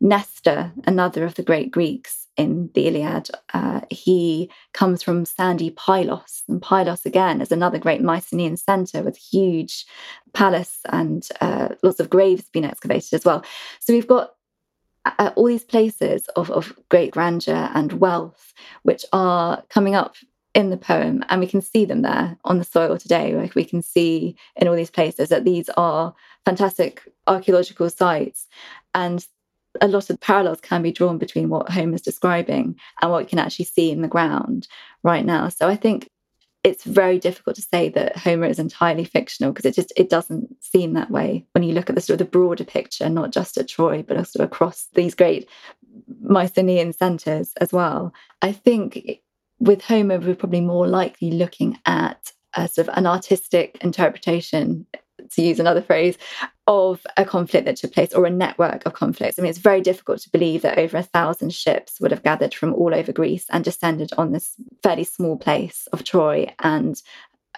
Nestor, 0.00 0.72
another 0.86 1.24
of 1.24 1.34
the 1.36 1.42
great 1.42 1.70
Greeks 1.70 2.26
in 2.36 2.70
the 2.74 2.86
Iliad, 2.88 3.30
uh, 3.54 3.80
he 3.90 4.50
comes 4.74 5.02
from 5.02 5.24
sandy 5.24 5.70
Pylos. 5.70 6.42
And 6.48 6.60
Pylos, 6.60 7.06
again, 7.06 7.40
is 7.40 7.52
another 7.52 7.78
great 7.78 8.02
Mycenaean 8.02 8.56
center 8.56 9.02
with 9.02 9.16
huge 9.16 9.86
palace 10.34 10.78
and 10.86 11.26
uh, 11.40 11.68
lots 11.82 12.00
of 12.00 12.10
graves 12.10 12.50
being 12.52 12.64
excavated 12.64 13.14
as 13.14 13.24
well. 13.24 13.44
So 13.80 13.92
we've 13.92 14.06
got 14.06 14.35
all 15.36 15.46
these 15.46 15.64
places 15.64 16.28
of, 16.36 16.50
of 16.50 16.76
great 16.88 17.12
grandeur 17.12 17.70
and 17.74 17.94
wealth, 17.94 18.52
which 18.82 19.04
are 19.12 19.62
coming 19.68 19.94
up 19.94 20.16
in 20.54 20.70
the 20.70 20.76
poem, 20.76 21.22
and 21.28 21.40
we 21.40 21.46
can 21.46 21.60
see 21.60 21.84
them 21.84 22.02
there 22.02 22.36
on 22.44 22.58
the 22.58 22.64
soil 22.64 22.96
today. 22.96 23.34
Like 23.34 23.54
we 23.54 23.64
can 23.64 23.82
see 23.82 24.36
in 24.56 24.66
all 24.66 24.74
these 24.74 24.90
places 24.90 25.28
that 25.28 25.44
these 25.44 25.68
are 25.76 26.14
fantastic 26.44 27.02
archaeological 27.26 27.90
sites, 27.90 28.48
and 28.94 29.26
a 29.82 29.88
lot 29.88 30.08
of 30.08 30.20
parallels 30.20 30.60
can 30.60 30.82
be 30.82 30.92
drawn 30.92 31.18
between 31.18 31.50
what 31.50 31.68
Homer's 31.68 32.00
describing 32.00 32.76
and 33.02 33.10
what 33.10 33.24
you 33.24 33.28
can 33.28 33.38
actually 33.38 33.66
see 33.66 33.90
in 33.90 34.00
the 34.00 34.08
ground 34.08 34.66
right 35.02 35.24
now. 35.24 35.50
So 35.50 35.68
I 35.68 35.76
think 35.76 36.08
it's 36.66 36.82
very 36.82 37.20
difficult 37.20 37.54
to 37.54 37.62
say 37.62 37.88
that 37.90 38.16
Homer 38.16 38.46
is 38.46 38.58
entirely 38.58 39.04
fictional 39.04 39.52
because 39.52 39.64
it 39.64 39.76
just 39.76 39.92
it 39.96 40.10
doesn't 40.10 40.52
seem 40.60 40.94
that 40.94 41.12
way 41.12 41.46
when 41.52 41.62
you 41.62 41.72
look 41.72 41.88
at 41.88 41.94
the 41.94 42.00
sort 42.00 42.20
of 42.20 42.26
the 42.26 42.30
broader 42.32 42.64
picture, 42.64 43.08
not 43.08 43.30
just 43.30 43.56
at 43.56 43.68
Troy, 43.68 44.02
but 44.02 44.16
also 44.16 44.42
across 44.42 44.88
these 44.94 45.14
great 45.14 45.48
Mycenaean 46.20 46.92
centers 46.92 47.52
as 47.60 47.72
well. 47.72 48.12
I 48.42 48.50
think 48.50 49.20
with 49.60 49.80
Homer, 49.82 50.18
we're 50.18 50.34
probably 50.34 50.60
more 50.60 50.88
likely 50.88 51.30
looking 51.30 51.78
at 51.86 52.32
a 52.54 52.66
sort 52.66 52.88
of 52.88 52.98
an 52.98 53.06
artistic 53.06 53.78
interpretation 53.82 54.86
to 55.32 55.42
use 55.42 55.60
another 55.60 55.82
phrase, 55.82 56.16
of 56.66 57.06
a 57.16 57.24
conflict 57.24 57.64
that 57.66 57.76
took 57.76 57.92
place 57.92 58.12
or 58.12 58.26
a 58.26 58.30
network 58.30 58.84
of 58.86 58.92
conflicts. 58.92 59.38
I 59.38 59.42
mean, 59.42 59.50
it's 59.50 59.58
very 59.58 59.80
difficult 59.80 60.20
to 60.20 60.30
believe 60.30 60.62
that 60.62 60.78
over 60.78 60.96
a 60.96 61.02
thousand 61.02 61.54
ships 61.54 62.00
would 62.00 62.10
have 62.10 62.24
gathered 62.24 62.54
from 62.54 62.74
all 62.74 62.94
over 62.94 63.12
Greece 63.12 63.46
and 63.50 63.64
descended 63.64 64.10
on 64.18 64.32
this 64.32 64.54
fairly 64.82 65.04
small 65.04 65.36
place 65.36 65.86
of 65.92 66.02
Troy 66.02 66.52
and 66.58 67.00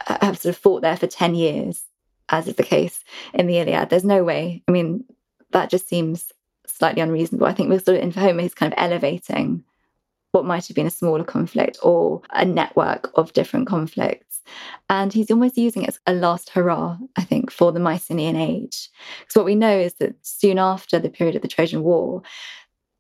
uh, 0.07 0.18
have 0.20 0.38
sort 0.38 0.54
of 0.54 0.61
fought 0.61 0.83
there 0.83 0.96
for 0.96 1.07
10 1.07 1.35
years, 1.35 1.85
as 2.28 2.48
is 2.48 2.57
the 2.57 2.62
case 2.62 3.02
in 3.33 3.46
the 3.46 3.59
Iliad. 3.59 3.88
There's 3.88 4.04
no 4.04 4.22
way. 4.22 4.62
I 4.68 4.72
mean, 4.72 5.04
that 5.52 5.70
just 5.70 5.88
seems 5.88 6.31
slightly 6.66 7.00
unreasonable. 7.00 7.46
I 7.46 7.54
think 7.54 7.70
we're 7.70 7.81
sort 7.81 7.96
of 7.96 8.02
in 8.02 8.11
Homer, 8.11 8.42
he's 8.42 8.54
kind 8.54 8.72
of 8.72 8.78
elevating 8.78 9.64
what 10.33 10.44
might 10.44 10.66
have 10.66 10.74
been 10.74 10.87
a 10.87 10.90
smaller 10.90 11.24
conflict 11.24 11.78
or 11.83 12.20
a 12.31 12.44
network 12.44 13.11
of 13.14 13.33
different 13.33 13.66
conflicts. 13.66 14.27
And 14.88 15.12
he's 15.12 15.30
almost 15.30 15.58
using 15.58 15.82
it 15.82 15.88
as 15.88 16.00
a 16.06 16.12
last 16.12 16.50
hurrah, 16.50 16.98
I 17.16 17.22
think, 17.22 17.50
for 17.50 17.72
the 17.72 17.80
Mycenaean 17.80 18.37
age. 18.37 18.88
Because 19.20 19.37
what 19.37 19.44
we 19.44 19.54
know 19.54 19.78
is 19.78 19.94
that 19.94 20.14
soon 20.22 20.58
after 20.58 20.98
the 20.98 21.11
period 21.11 21.37
of 21.37 21.42
the 21.42 21.48
Trojan 21.48 21.82
War, 21.82 22.22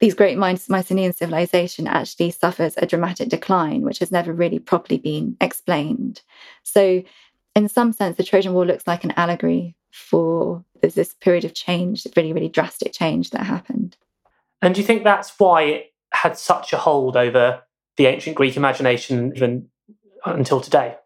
these 0.00 0.14
great 0.14 0.38
Mycenaean 0.38 1.12
civilization 1.12 1.86
actually 1.86 2.30
suffers 2.30 2.74
a 2.76 2.86
dramatic 2.86 3.28
decline, 3.28 3.82
which 3.82 3.98
has 3.98 4.12
never 4.12 4.32
really 4.32 4.58
properly 4.58 4.98
been 4.98 5.36
explained. 5.40 6.22
So, 6.62 7.02
in 7.56 7.68
some 7.68 7.92
sense, 7.92 8.16
the 8.16 8.22
Trojan 8.22 8.52
War 8.52 8.64
looks 8.64 8.86
like 8.86 9.02
an 9.02 9.12
allegory 9.16 9.74
for 9.90 10.64
this 10.80 11.14
period 11.14 11.44
of 11.44 11.54
change, 11.54 12.06
really, 12.16 12.32
really 12.32 12.48
drastic 12.48 12.92
change 12.92 13.30
that 13.30 13.42
happened. 13.42 13.96
And 14.62 14.74
do 14.74 14.80
you 14.80 14.86
think 14.86 15.02
that's 15.02 15.38
why 15.38 15.62
it 15.62 15.92
had 16.12 16.38
such 16.38 16.72
a 16.72 16.78
hold 16.78 17.16
over 17.16 17.62
the 17.96 18.06
ancient 18.06 18.36
Greek 18.36 18.56
imagination 18.56 19.32
even 19.34 19.68
until 20.24 20.60
today? 20.60 20.96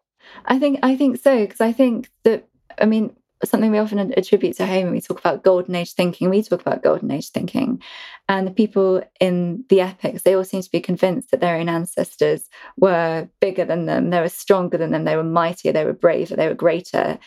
I 0.45 0.59
think 0.59 0.79
I 0.83 0.95
think 0.95 1.21
so 1.21 1.41
because 1.41 1.61
I 1.61 1.71
think 1.71 2.09
that 2.23 2.47
I 2.79 2.85
mean 2.85 3.15
something 3.43 3.71
we 3.71 3.77
often 3.77 3.99
attribute 4.15 4.55
to 4.57 4.65
Homer. 4.65 4.91
We 4.91 5.01
talk 5.01 5.19
about 5.19 5.43
golden 5.43 5.75
age 5.75 5.93
thinking. 5.93 6.29
We 6.29 6.43
talk 6.43 6.61
about 6.61 6.83
golden 6.83 7.11
age 7.11 7.29
thinking, 7.29 7.81
and 8.29 8.47
the 8.47 8.51
people 8.51 9.03
in 9.19 9.65
the 9.69 9.81
epics 9.81 10.23
they 10.23 10.35
all 10.35 10.43
seem 10.43 10.61
to 10.61 10.71
be 10.71 10.79
convinced 10.79 11.31
that 11.31 11.41
their 11.41 11.57
own 11.57 11.69
ancestors 11.69 12.49
were 12.77 13.27
bigger 13.39 13.65
than 13.65 13.85
them, 13.85 14.09
they 14.09 14.19
were 14.19 14.29
stronger 14.29 14.77
than 14.77 14.91
them, 14.91 15.03
they 15.03 15.15
were 15.15 15.23
mightier, 15.23 15.71
they 15.71 15.85
were 15.85 15.93
braver, 15.93 16.35
they 16.35 16.47
were 16.47 16.53
greater, 16.53 17.19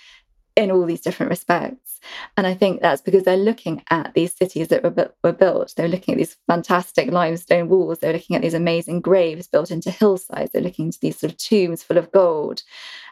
in 0.56 0.70
all 0.70 0.86
these 0.86 1.02
different 1.02 1.30
respects. 1.30 2.00
And 2.36 2.46
I 2.46 2.54
think 2.54 2.80
that's 2.80 3.02
because 3.02 3.24
they're 3.24 3.36
looking 3.36 3.82
at 3.90 4.14
these 4.14 4.34
cities 4.34 4.68
that 4.68 4.82
were, 4.82 5.12
were 5.22 5.32
built. 5.32 5.74
They're 5.76 5.88
looking 5.88 6.14
at 6.14 6.18
these 6.18 6.36
fantastic 6.46 7.10
limestone 7.10 7.68
walls. 7.68 7.98
They're 7.98 8.12
looking 8.12 8.36
at 8.36 8.42
these 8.42 8.54
amazing 8.54 9.00
graves 9.00 9.48
built 9.48 9.70
into 9.70 9.90
hillsides. 9.90 10.52
They're 10.52 10.62
looking 10.62 10.86
into 10.86 10.98
these 11.00 11.18
sort 11.18 11.32
of 11.32 11.38
tombs 11.38 11.82
full 11.82 11.98
of 11.98 12.10
gold. 12.10 12.62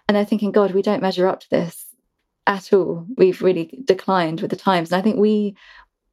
And 0.08 0.16
they're 0.16 0.24
thinking, 0.24 0.52
God, 0.52 0.72
we 0.72 0.82
don't 0.82 1.02
measure 1.02 1.26
up 1.26 1.40
to 1.40 1.50
this 1.50 1.86
at 2.46 2.72
all. 2.72 3.06
We've 3.16 3.40
really 3.40 3.82
declined 3.84 4.40
with 4.40 4.50
the 4.50 4.56
times. 4.56 4.92
And 4.92 4.98
I 4.98 5.02
think 5.02 5.16
we 5.16 5.56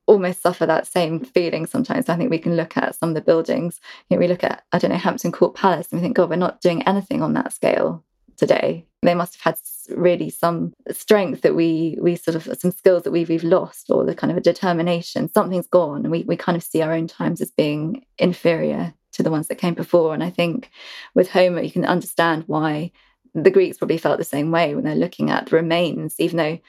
almost 0.05 0.41
suffer 0.41 0.65
that 0.65 0.87
same 0.87 1.19
feeling 1.23 1.65
sometimes. 1.65 2.09
I 2.09 2.17
think 2.17 2.29
we 2.29 2.39
can 2.39 2.55
look 2.55 2.77
at 2.77 2.95
some 2.95 3.09
of 3.09 3.15
the 3.15 3.21
buildings. 3.21 3.79
You 4.09 4.15
know, 4.15 4.21
we 4.21 4.27
look 4.27 4.43
at, 4.43 4.63
I 4.71 4.79
don't 4.79 4.91
know, 4.91 4.97
Hampton 4.97 5.31
Court 5.31 5.55
Palace, 5.55 5.87
and 5.91 5.99
we 5.99 6.03
think, 6.03 6.15
God, 6.15 6.29
we're 6.29 6.35
not 6.35 6.61
doing 6.61 6.83
anything 6.83 7.21
on 7.21 7.33
that 7.33 7.53
scale 7.53 8.03
today. 8.37 8.85
They 9.03 9.15
must 9.15 9.35
have 9.35 9.55
had 9.55 9.97
really 9.97 10.29
some 10.29 10.73
strength 10.91 11.41
that 11.41 11.55
we 11.55 11.97
we 12.01 12.15
sort 12.15 12.35
of 12.35 12.43
some 12.59 12.71
skills 12.71 13.03
that 13.03 13.11
we've 13.11 13.29
we've 13.29 13.43
lost, 13.43 13.89
or 13.89 14.03
the 14.05 14.15
kind 14.15 14.31
of 14.31 14.37
a 14.37 14.41
determination. 14.41 15.31
Something's 15.31 15.67
gone, 15.67 16.03
and 16.03 16.11
we 16.11 16.23
we 16.23 16.35
kind 16.35 16.55
of 16.55 16.63
see 16.63 16.81
our 16.81 16.93
own 16.93 17.07
times 17.07 17.41
as 17.41 17.51
being 17.51 18.05
inferior 18.17 18.93
to 19.13 19.23
the 19.23 19.31
ones 19.31 19.47
that 19.47 19.55
came 19.55 19.73
before. 19.73 20.13
And 20.13 20.23
I 20.23 20.29
think 20.29 20.69
with 21.13 21.29
Homer, 21.31 21.61
you 21.61 21.71
can 21.71 21.85
understand 21.85 22.43
why 22.47 22.91
the 23.33 23.51
Greeks 23.51 23.77
probably 23.77 23.97
felt 23.97 24.17
the 24.17 24.23
same 24.23 24.51
way 24.51 24.75
when 24.75 24.83
they're 24.83 24.95
looking 24.95 25.29
at 25.29 25.47
the 25.47 25.55
remains, 25.55 26.15
even 26.19 26.37
though 26.37 26.59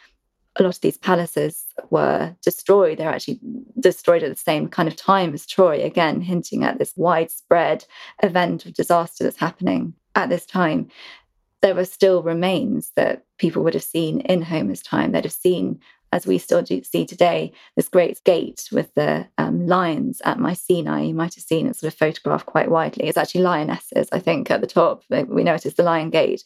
a 0.56 0.62
lot 0.62 0.74
of 0.74 0.80
these 0.82 0.98
palaces 0.98 1.64
were 1.90 2.36
destroyed. 2.44 2.98
They're 2.98 3.08
actually 3.08 3.40
destroyed 3.80 4.22
at 4.22 4.30
the 4.30 4.36
same 4.36 4.68
kind 4.68 4.88
of 4.88 4.96
time 4.96 5.32
as 5.34 5.46
Troy, 5.46 5.82
again, 5.82 6.20
hinting 6.20 6.62
at 6.62 6.78
this 6.78 6.92
widespread 6.96 7.84
event 8.22 8.66
of 8.66 8.74
disaster 8.74 9.24
that's 9.24 9.38
happening 9.38 9.94
at 10.14 10.28
this 10.28 10.44
time 10.44 10.88
there 11.62 11.74
were 11.76 11.84
still 11.84 12.22
remains 12.22 12.90
that 12.96 13.24
people 13.38 13.62
would 13.62 13.74
have 13.74 13.82
seen 13.82 14.20
in 14.22 14.42
Homer's 14.42 14.82
time. 14.82 15.12
They'd 15.12 15.24
have 15.24 15.32
seen, 15.32 15.80
as 16.12 16.26
we 16.26 16.38
still 16.38 16.62
do 16.62 16.82
see 16.84 17.06
today, 17.06 17.52
this 17.74 17.88
great 17.88 18.22
gate 18.24 18.68
with 18.70 18.94
the 18.94 19.26
um, 19.38 19.66
lions 19.66 20.20
at 20.24 20.38
Mycenae. 20.38 21.08
You 21.08 21.14
might 21.14 21.34
have 21.34 21.44
seen 21.44 21.66
it 21.66 21.76
sort 21.76 21.92
of 21.92 21.98
photographed 21.98 22.46
quite 22.46 22.70
widely. 22.70 23.06
It's 23.08 23.16
actually 23.16 23.42
lionesses, 23.42 24.08
I 24.12 24.18
think, 24.18 24.50
at 24.50 24.60
the 24.60 24.66
top. 24.66 25.04
We 25.08 25.42
know 25.42 25.54
it 25.54 25.66
is 25.66 25.74
the 25.74 25.82
Lion 25.82 26.10
Gate. 26.10 26.44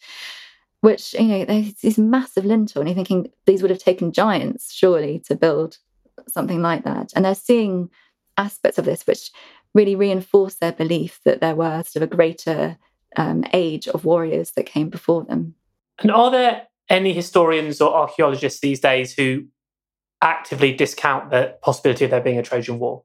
which, 0.81 1.13
you 1.15 1.23
know, 1.23 1.45
there's 1.45 1.73
these 1.75 1.97
massive 1.97 2.45
lintel, 2.45 2.81
and 2.81 2.89
you're 2.89 2.95
thinking 2.95 3.31
these 3.45 3.61
would 3.61 3.71
have 3.71 3.79
taken 3.79 4.11
giants, 4.11 4.73
surely, 4.73 5.19
to 5.27 5.35
build 5.35 5.77
something 6.27 6.61
like 6.61 6.83
that. 6.83 7.11
And 7.15 7.25
they're 7.25 7.35
seeing 7.35 7.89
aspects 8.37 8.77
of 8.77 8.85
this 8.85 9.07
which 9.07 9.31
really 9.73 9.95
reinforce 9.95 10.55
their 10.55 10.71
belief 10.71 11.19
that 11.25 11.41
there 11.41 11.55
were 11.55 11.83
sort 11.83 11.97
of 11.97 12.11
a 12.11 12.15
greater 12.15 12.77
um, 13.15 13.43
age 13.53 13.87
of 13.87 14.05
warriors 14.05 14.51
that 14.51 14.65
came 14.65 14.89
before 14.89 15.23
them. 15.23 15.55
And 15.99 16.11
are 16.11 16.29
there 16.29 16.67
any 16.89 17.13
historians 17.13 17.81
or 17.81 17.93
archaeologists 17.93 18.59
these 18.59 18.79
days 18.79 19.13
who 19.13 19.45
actively 20.21 20.73
discount 20.73 21.29
the 21.29 21.57
possibility 21.61 22.05
of 22.05 22.11
there 22.11 22.21
being 22.21 22.37
a 22.37 22.43
Trojan 22.43 22.79
War? 22.79 23.03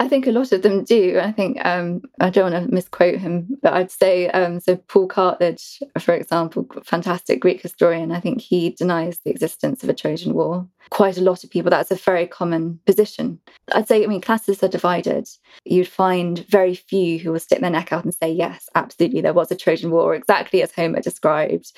I 0.00 0.06
think 0.06 0.26
a 0.26 0.32
lot 0.32 0.52
of 0.52 0.62
them 0.62 0.84
do. 0.84 1.18
I 1.18 1.32
think 1.32 1.64
um, 1.66 2.02
I 2.20 2.30
don't 2.30 2.52
want 2.52 2.64
to 2.64 2.72
misquote 2.72 3.18
him, 3.18 3.58
but 3.62 3.72
I'd 3.72 3.90
say 3.90 4.28
um, 4.30 4.60
so. 4.60 4.76
Paul 4.76 5.08
Cartledge, 5.08 5.82
for 5.98 6.14
example, 6.14 6.66
fantastic 6.84 7.40
Greek 7.40 7.60
historian. 7.60 8.12
I 8.12 8.20
think 8.20 8.40
he 8.40 8.70
denies 8.70 9.18
the 9.24 9.30
existence 9.30 9.82
of 9.82 9.88
a 9.88 9.94
Trojan 9.94 10.34
War. 10.34 10.66
Quite 10.90 11.18
a 11.18 11.22
lot 11.22 11.44
of 11.44 11.50
people. 11.50 11.70
That's 11.70 11.90
a 11.90 11.96
very 11.96 12.26
common 12.26 12.80
position. 12.86 13.40
I'd 13.74 13.88
say. 13.88 14.04
I 14.04 14.06
mean, 14.06 14.20
classes 14.20 14.62
are 14.62 14.68
divided. 14.68 15.28
You'd 15.64 15.88
find 15.88 16.46
very 16.46 16.74
few 16.74 17.18
who 17.18 17.32
will 17.32 17.40
stick 17.40 17.60
their 17.60 17.68
neck 17.68 17.92
out 17.92 18.04
and 18.04 18.14
say, 18.14 18.30
"Yes, 18.30 18.68
absolutely, 18.74 19.20
there 19.20 19.34
was 19.34 19.50
a 19.50 19.56
Trojan 19.56 19.90
War, 19.90 20.14
exactly 20.14 20.62
as 20.62 20.72
Homer 20.72 21.00
described. 21.00 21.72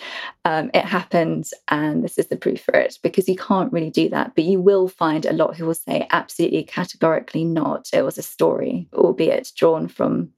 Um, 0.45 0.71
it 0.75 0.85
happened, 0.85 1.47
and 1.69 2.05
this 2.05 2.19
is 2.19 2.29
the 2.29 2.37
proof 2.37 2.61
for 2.61 2.75
it." 2.75 2.99
Because 3.03 3.29
you 3.29 3.37
can't 3.37 3.73
really 3.73 3.91
do 3.91 4.11
that. 4.11 4.35
But 4.35 4.45
you 4.45 4.61
will 4.61 4.89
find 4.89 5.25
a 5.25 5.33
lot 5.33 5.57
who 5.57 5.67
will 5.67 5.75
say, 5.75 6.07
"Absolutely, 6.11 6.63
categorically 6.65 7.45
not." 7.45 7.89
It 7.93 8.03
a 8.19 8.23
story, 8.23 8.89
albeit 8.93 9.53
drawn 9.57 9.89
from 9.89 10.31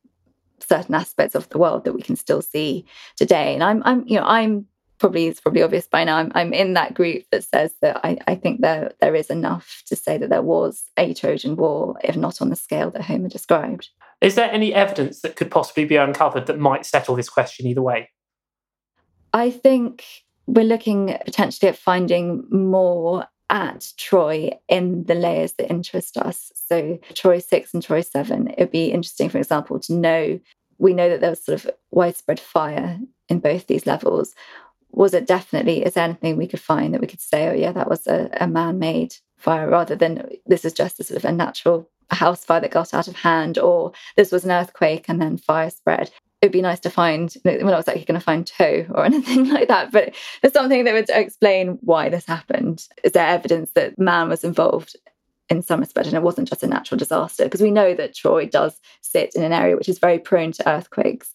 certain 0.61 0.95
aspects 0.95 1.35
of 1.35 1.49
the 1.49 1.59
world 1.59 1.85
that 1.85 1.93
we 1.93 2.03
can 2.03 2.17
still 2.17 2.43
see 2.43 2.85
today. 3.17 3.55
And 3.55 3.63
I'm, 3.63 3.83
I'm, 3.85 4.07
you 4.07 4.19
know, 4.19 4.27
I'm 4.27 4.67
probably 4.99 5.27
it's 5.27 5.41
probably 5.41 5.63
obvious 5.63 5.89
by 5.89 6.05
now. 6.05 6.17
I'm, 6.17 6.31
I'm 6.35 6.53
in 6.53 6.75
that 6.75 6.95
group 6.95 7.25
that 7.33 7.45
says 7.45 7.75
that 7.81 8.01
I, 8.05 8.19
I 8.29 8.37
think 8.37 8.61
there 8.61 8.93
there 9.01 9.17
is 9.17 9.31
enough 9.31 9.83
to 9.87 9.97
say 9.97 10.17
that 10.17 10.31
there 10.31 10.43
was 10.43 10.85
a 10.97 11.13
Trojan 11.13 11.57
War, 11.57 11.97
if 12.05 12.17
not 12.17 12.41
on 12.41 12.51
the 12.51 12.57
scale 12.57 12.91
that 12.93 13.03
Homer 13.03 13.29
described. 13.29 13.91
Is 14.21 14.37
there 14.37 14.51
any 14.53 14.73
evidence 14.73 15.21
that 15.23 15.35
could 15.35 15.51
possibly 15.51 15.85
be 15.85 15.97
uncovered 15.97 16.47
that 16.47 16.59
might 16.59 16.87
settle 16.87 17.17
this 17.17 17.29
question 17.29 17.67
either 17.67 17.83
way? 17.83 18.11
I 19.33 19.51
think 19.51 20.05
we're 20.47 20.65
looking 20.65 21.19
potentially 21.25 21.69
at 21.69 21.77
finding 21.77 22.45
more 22.51 23.27
at 23.51 23.93
Troy 23.97 24.51
in 24.69 25.05
the 25.05 25.15
layers 25.15 25.53
that 25.55 25.71
interest 25.71 26.17
us. 26.17 26.53
So, 26.55 26.99
Troy 27.15 27.39
6 27.39 27.75
and 27.75 27.83
Troy 27.83 28.01
7, 28.01 28.49
it 28.49 28.59
would 28.59 28.71
be 28.71 28.87
interesting, 28.87 29.29
for 29.29 29.39
example, 29.39 29.79
to 29.81 29.93
know 29.93 30.41
we 30.79 30.95
know 30.95 31.09
that 31.09 31.21
there 31.21 31.31
was 31.31 31.45
sort 31.45 31.65
of 31.65 31.71
widespread 31.93 32.41
fire 32.41 32.99
in 33.29 33.39
both 33.39 33.69
these 33.69 33.87
levels. 33.87 34.35
Was 34.91 35.15
it 35.15 35.29
definitely, 35.29 35.85
is 35.85 35.95
there 35.95 36.05
anything 36.05 36.37
we 36.37 36.49
could 36.49 36.61
find 36.61 36.93
that 36.93 37.01
we 37.01 37.07
could 37.07 37.21
say, 37.21 37.49
oh, 37.49 37.55
yeah, 37.55 37.71
that 37.73 37.89
was 37.89 38.07
a, 38.09 38.29
a 38.41 38.49
man 38.49 38.81
made 38.81 39.15
fire 39.37 39.69
rather 39.69 39.95
than 39.95 40.29
this 40.45 40.65
is 40.65 40.73
just 40.73 40.99
a 40.99 41.05
sort 41.05 41.19
of 41.19 41.25
a 41.25 41.33
natural 41.33 41.89
house 42.11 42.45
fire 42.45 42.61
that 42.61 42.73
got 42.73 42.93
out 42.93 43.09
of 43.09 43.17
hand 43.17 43.59
or 43.59 43.93
this 44.17 44.33
was 44.33 44.45
an 44.45 44.51
earthquake 44.51 45.07
and 45.09 45.21
then 45.23 45.39
fire 45.39 45.71
spread 45.71 46.11
it'd 46.43 46.53
be 46.53 46.61
nice 46.61 46.81
to 46.81 46.91
find 46.91 47.35
we're 47.45 47.63
not 47.63 47.79
exactly 47.79 48.05
going 48.05 48.19
to 48.19 48.25
find 48.25 48.47
toe 48.47 48.85
or 48.91 49.05
anything 49.07 49.49
like 49.49 49.69
that 49.69 49.93
but 49.93 50.13
there's 50.43 50.53
something 50.53 50.85
that 50.85 50.93
would 50.93 51.09
explain 51.09 51.79
why 51.81 52.09
this 52.09 52.27
happened. 52.27 52.87
Is 53.05 53.13
there 53.13 53.27
evidence 53.27 53.71
that 53.73 53.99
man 53.99 54.29
was 54.29 54.45
involved 54.45 54.97
in 55.49 55.63
some 55.63 55.81
respect 55.81 56.07
and 56.07 56.17
it 56.17 56.23
wasn't 56.23 56.49
just 56.49 56.63
a 56.63 56.67
natural 56.67 56.99
disaster? 56.99 57.45
Because 57.45 57.63
we 57.63 57.71
know 57.71 57.95
that 57.95 58.15
troy 58.15 58.47
does 58.47 58.81
sit 59.01 59.35
in 59.35 59.43
an 59.43 59.53
area 59.53 59.77
which 59.77 59.89
is 59.89 59.99
very 59.99 60.19
prone 60.19 60.53
to 60.53 60.69
earthquakes. 60.69 61.35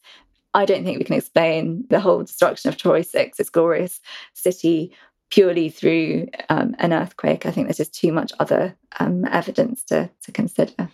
I 0.54 0.66
don't 0.66 0.84
think 0.84 0.98
we 0.98 1.06
can 1.06 1.16
explain 1.16 1.86
the 1.90 2.00
whole 2.00 2.24
destruction 2.24 2.70
of 2.70 2.78
troy 2.78 3.02
6 3.02 3.40
its 3.40 3.50
glorious 3.50 4.00
city 4.34 4.94
purely 5.30 5.70
through 5.70 6.28
um, 6.50 6.76
an 6.80 6.94
earthquake. 6.94 7.46
I 7.46 7.52
think 7.52 7.68
there's 7.68 7.78
just 7.78 7.94
too 7.94 8.12
much 8.12 8.32
other 8.40 8.76
um, 9.00 9.26
evidence 9.26 9.84
to, 9.86 10.10
to 10.24 10.32
consider 10.32 10.90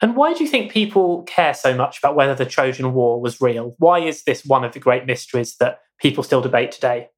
and 0.00 0.16
why 0.16 0.32
do 0.32 0.44
you 0.44 0.50
think 0.50 0.72
people 0.72 1.22
care 1.24 1.54
so 1.54 1.74
much 1.74 1.98
about 1.98 2.14
whether 2.14 2.34
the 2.34 2.46
Trojan 2.46 2.94
War 2.94 3.20
was 3.20 3.40
real? 3.40 3.74
Why 3.78 4.00
is 4.00 4.24
this 4.24 4.44
one 4.44 4.64
of 4.64 4.72
the 4.72 4.78
great 4.78 5.06
mysteries 5.06 5.56
that 5.56 5.80
people 5.98 6.22
still 6.22 6.40
debate 6.40 6.72
today? 6.72 7.08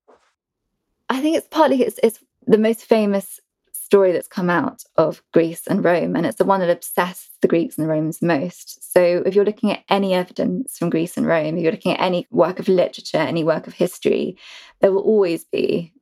I 1.08 1.20
think 1.20 1.36
it's 1.36 1.48
partly 1.50 1.82
it's, 1.82 2.00
it's 2.02 2.24
the 2.46 2.58
most 2.58 2.82
famous 2.82 3.40
story 3.72 4.12
that's 4.12 4.28
come 4.28 4.48
out 4.48 4.84
of 4.96 5.20
Greece 5.34 5.66
and 5.66 5.84
Rome, 5.84 6.14
and 6.14 6.24
it's 6.24 6.38
the 6.38 6.44
one 6.44 6.60
that 6.60 6.70
obsessed 6.70 7.32
the 7.42 7.48
Greeks 7.48 7.76
and 7.76 7.84
the 7.84 7.90
Romans 7.90 8.22
most. 8.22 8.92
So, 8.92 9.22
if 9.26 9.34
you're 9.34 9.44
looking 9.44 9.72
at 9.72 9.82
any 9.88 10.14
evidence 10.14 10.78
from 10.78 10.90
Greece 10.90 11.16
and 11.16 11.26
Rome, 11.26 11.56
if 11.56 11.62
you're 11.62 11.72
looking 11.72 11.96
at 11.96 12.00
any 12.00 12.28
work 12.30 12.60
of 12.60 12.68
literature, 12.68 13.18
any 13.18 13.42
work 13.42 13.66
of 13.66 13.74
history, 13.74 14.36
there 14.80 14.92
will 14.92 15.02
always 15.02 15.44
be 15.44 15.92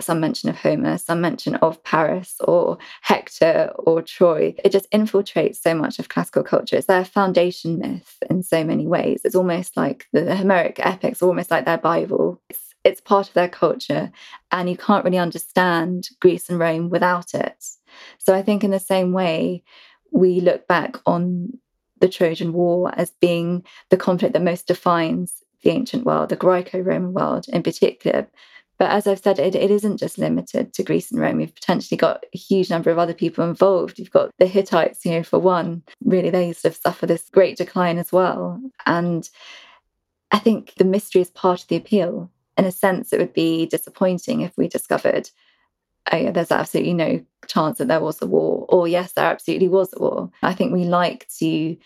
some 0.00 0.20
mention 0.20 0.48
of 0.48 0.56
Homer, 0.56 0.98
some 0.98 1.20
mention 1.20 1.56
of 1.56 1.82
Paris 1.84 2.36
or 2.40 2.78
Hector 3.02 3.72
or 3.78 4.02
Troy. 4.02 4.54
It 4.64 4.72
just 4.72 4.90
infiltrates 4.90 5.56
so 5.56 5.74
much 5.74 5.98
of 5.98 6.08
classical 6.08 6.42
culture. 6.42 6.76
It's 6.76 6.86
their 6.86 7.04
foundation 7.04 7.78
myth 7.78 8.16
in 8.30 8.42
so 8.42 8.64
many 8.64 8.86
ways. 8.86 9.20
It's 9.24 9.34
almost 9.34 9.76
like 9.76 10.06
the 10.12 10.34
Homeric 10.34 10.80
epics, 10.80 11.22
almost 11.22 11.50
like 11.50 11.64
their 11.64 11.78
Bible. 11.78 12.40
It's, 12.48 12.74
it's 12.84 13.00
part 13.00 13.28
of 13.28 13.34
their 13.34 13.48
culture, 13.48 14.10
and 14.50 14.68
you 14.68 14.76
can't 14.76 15.04
really 15.04 15.18
understand 15.18 16.08
Greece 16.20 16.50
and 16.50 16.58
Rome 16.58 16.90
without 16.90 17.34
it. 17.34 17.64
So 18.18 18.34
I 18.34 18.42
think, 18.42 18.62
in 18.62 18.70
the 18.70 18.80
same 18.80 19.12
way, 19.12 19.62
we 20.12 20.40
look 20.40 20.66
back 20.68 20.96
on 21.06 21.58
the 22.00 22.08
Trojan 22.08 22.52
War 22.52 22.92
as 22.96 23.10
being 23.20 23.64
the 23.88 23.96
conflict 23.96 24.34
that 24.34 24.42
most 24.42 24.66
defines 24.66 25.42
the 25.62 25.70
ancient 25.70 26.04
world, 26.04 26.28
the 26.28 26.36
Greco 26.36 26.80
Roman 26.80 27.14
world 27.14 27.46
in 27.48 27.62
particular, 27.62 28.26
but 28.78 28.90
as 28.90 29.06
I've 29.06 29.20
said, 29.20 29.38
it, 29.38 29.54
it 29.54 29.70
isn't 29.70 29.98
just 29.98 30.18
limited 30.18 30.72
to 30.74 30.82
Greece 30.82 31.10
and 31.10 31.20
Rome. 31.20 31.40
You've 31.40 31.54
potentially 31.54 31.96
got 31.96 32.24
a 32.34 32.36
huge 32.36 32.70
number 32.70 32.90
of 32.90 32.98
other 32.98 33.14
people 33.14 33.44
involved. 33.44 33.98
You've 33.98 34.10
got 34.10 34.30
the 34.38 34.46
Hittites, 34.46 35.04
you 35.04 35.12
know, 35.12 35.22
for 35.22 35.38
one. 35.38 35.82
Really, 36.04 36.30
they 36.30 36.52
sort 36.52 36.74
of 36.74 36.80
suffer 36.80 37.06
this 37.06 37.30
great 37.30 37.56
decline 37.56 37.98
as 37.98 38.10
well. 38.10 38.60
And 38.86 39.28
I 40.30 40.38
think 40.38 40.74
the 40.74 40.84
mystery 40.84 41.22
is 41.22 41.30
part 41.30 41.62
of 41.62 41.68
the 41.68 41.76
appeal. 41.76 42.30
In 42.56 42.64
a 42.64 42.72
sense, 42.72 43.12
it 43.12 43.18
would 43.18 43.32
be 43.32 43.66
disappointing 43.66 44.40
if 44.40 44.56
we 44.56 44.68
discovered, 44.68 45.30
oh, 46.10 46.16
yeah, 46.16 46.30
there's 46.32 46.52
absolutely 46.52 46.94
no 46.94 47.24
chance 47.46 47.78
that 47.78 47.88
there 47.88 48.00
was 48.00 48.20
a 48.22 48.26
war, 48.26 48.66
or 48.68 48.88
yes, 48.88 49.12
there 49.12 49.26
absolutely 49.26 49.68
was 49.68 49.92
a 49.94 50.00
war. 50.00 50.30
I 50.42 50.54
think 50.54 50.72
we 50.72 50.84
like 50.84 51.28
to 51.38 51.76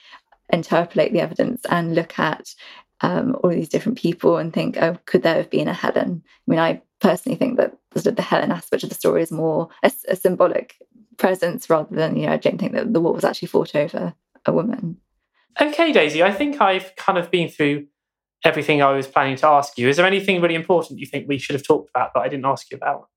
interpolate 0.53 1.13
the 1.13 1.21
evidence 1.21 1.65
and 1.69 1.95
look 1.95 2.19
at 2.19 2.55
um, 3.01 3.37
all 3.43 3.51
these 3.51 3.69
different 3.69 3.99
people 3.99 4.37
and 4.37 4.53
think, 4.53 4.77
oh, 4.81 4.97
could 5.07 5.23
there 5.23 5.37
have 5.37 5.51
been 5.51 5.69
a 5.69 5.75
Helen? 5.75 6.23
I 6.27 6.51
mean, 6.51 6.61
I 6.61 6.83
personally 7.01 7.37
think 7.37 7.57
that 7.57 7.77
sort 7.95 8.07
of 8.07 8.17
the 8.17 8.23
Helen 8.23 8.53
aspect 8.53 8.83
of 8.83 8.89
the 8.89 8.95
story 8.95 9.23
is 9.23 9.31
more 9.31 9.69
a, 9.83 9.93
a 10.09 10.17
symbolic 10.17 10.77
presence 11.17 11.69
rather 11.71 11.95
than, 11.95 12.17
you 12.17 12.27
know, 12.27 12.33
I 12.33 12.37
don't 12.37 12.59
think 12.59 12.73
that 12.73 12.93
the 12.93 13.01
war 13.01 13.13
was 13.13 13.25
actually 13.25 13.49
fought 13.49 13.75
over 13.75 14.15
a 14.47 14.53
woman. 14.53 14.97
Okay, 15.61 15.93
Daisy, 15.93 16.23
I 16.23 16.33
think 16.33 16.61
I've 16.61 16.95
kind 16.97 17.19
of 17.19 17.31
been 17.31 17.49
through 17.49 17.87
everything 18.45 18.83
I 18.83 18.93
was 18.93 19.07
planning 19.07 19.37
to 19.37 19.47
ask 19.47 19.77
you. 19.79 19.89
Is 19.89 19.97
there 19.97 20.07
anything 20.07 20.41
really 20.41 20.55
important 20.55 21.01
you 21.01 21.07
think 21.07 21.29
we 21.29 21.39
should 21.39 21.55
have 21.55 21.67
talked 21.67 21.91
about 21.91 22.15
that 22.15 22.21
I 22.21 22.29
didn't 22.29 22.47
ask 22.47 22.71
you 22.71 22.77
about? 22.77 23.09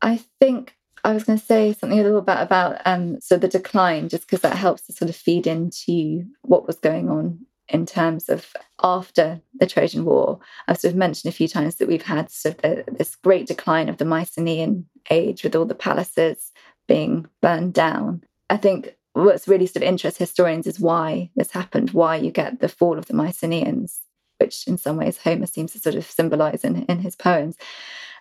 I 0.00 0.20
think 0.40 0.76
I 1.04 1.12
was 1.12 1.24
going 1.24 1.38
to 1.38 1.44
say 1.44 1.74
something 1.74 1.98
a 1.98 2.02
little 2.02 2.22
bit 2.22 2.38
about 2.38 2.80
um, 2.84 3.20
so 3.20 3.36
the 3.36 3.48
decline, 3.48 4.08
just 4.08 4.26
because 4.26 4.40
that 4.40 4.56
helps 4.56 4.86
to 4.86 4.92
sort 4.92 5.10
of 5.10 5.16
feed 5.16 5.46
into 5.46 6.24
what 6.42 6.66
was 6.66 6.76
going 6.76 7.10
on 7.10 7.46
in 7.68 7.86
terms 7.86 8.28
of 8.28 8.52
after 8.82 9.40
the 9.60 9.66
Trojan 9.66 10.04
War. 10.04 10.38
I've 10.66 10.78
sort 10.78 10.92
of 10.92 10.98
mentioned 10.98 11.32
a 11.32 11.36
few 11.36 11.48
times 11.48 11.76
that 11.76 11.88
we've 11.88 12.02
had 12.02 12.30
sort 12.30 12.56
of 12.64 12.86
the, 12.86 12.92
this 12.92 13.16
great 13.16 13.46
decline 13.46 13.88
of 13.88 13.98
the 13.98 14.04
Mycenaean 14.04 14.86
age 15.10 15.42
with 15.44 15.54
all 15.54 15.66
the 15.66 15.74
palaces 15.74 16.52
being 16.86 17.26
burned 17.42 17.74
down. 17.74 18.24
I 18.50 18.56
think 18.56 18.96
what's 19.12 19.48
really 19.48 19.66
sort 19.66 19.82
of 19.82 19.88
interests 19.88 20.18
historians 20.18 20.66
is 20.66 20.80
why 20.80 21.30
this 21.36 21.50
happened, 21.50 21.90
why 21.90 22.16
you 22.16 22.30
get 22.30 22.60
the 22.60 22.68
fall 22.68 22.98
of 22.98 23.06
the 23.06 23.14
Mycenaeans, 23.14 24.00
which 24.38 24.66
in 24.66 24.78
some 24.78 24.96
ways 24.96 25.18
Homer 25.18 25.46
seems 25.46 25.72
to 25.72 25.78
sort 25.78 25.96
of 25.96 26.06
symbolize 26.06 26.64
in, 26.64 26.84
in 26.84 27.00
his 27.00 27.16
poems. 27.16 27.56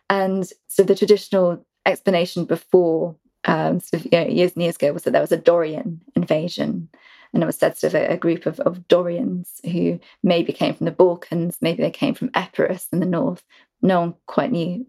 And 0.10 0.50
so 0.68 0.84
the 0.84 0.96
traditional 0.96 1.66
explanation 1.86 2.46
before 2.46 3.16
um, 3.46 3.80
sort 3.80 4.06
of 4.06 4.12
you 4.12 4.20
know, 4.20 4.28
years 4.28 4.54
and 4.54 4.64
years 4.64 4.76
ago 4.76 4.92
was 4.92 5.04
that 5.04 5.12
there 5.12 5.22
was 5.22 5.32
a 5.32 5.38
Dorian 5.38 6.02
invasion 6.16 6.90
and 7.34 7.44
it 7.44 7.46
was 7.46 7.58
said 7.58 7.78
sort 7.78 7.94
of 7.94 8.02
a, 8.02 8.13
a 8.13 8.18
group 8.18 8.46
of, 8.46 8.60
of 8.62 8.88
Dorians 8.88 9.60
who 9.63 10.00
maybe 10.24 10.54
came 10.54 10.74
from 10.74 10.86
the 10.86 10.92
Balkans, 10.92 11.58
maybe 11.62 11.84
they 11.84 11.92
came 11.92 12.13
from 12.13 12.32
Epirus 12.34 12.88
in 12.92 13.00
the 13.00 13.06
north. 13.06 13.44
No 13.82 14.00
one 14.00 14.16
quite 14.26 14.52
knew 14.52 14.86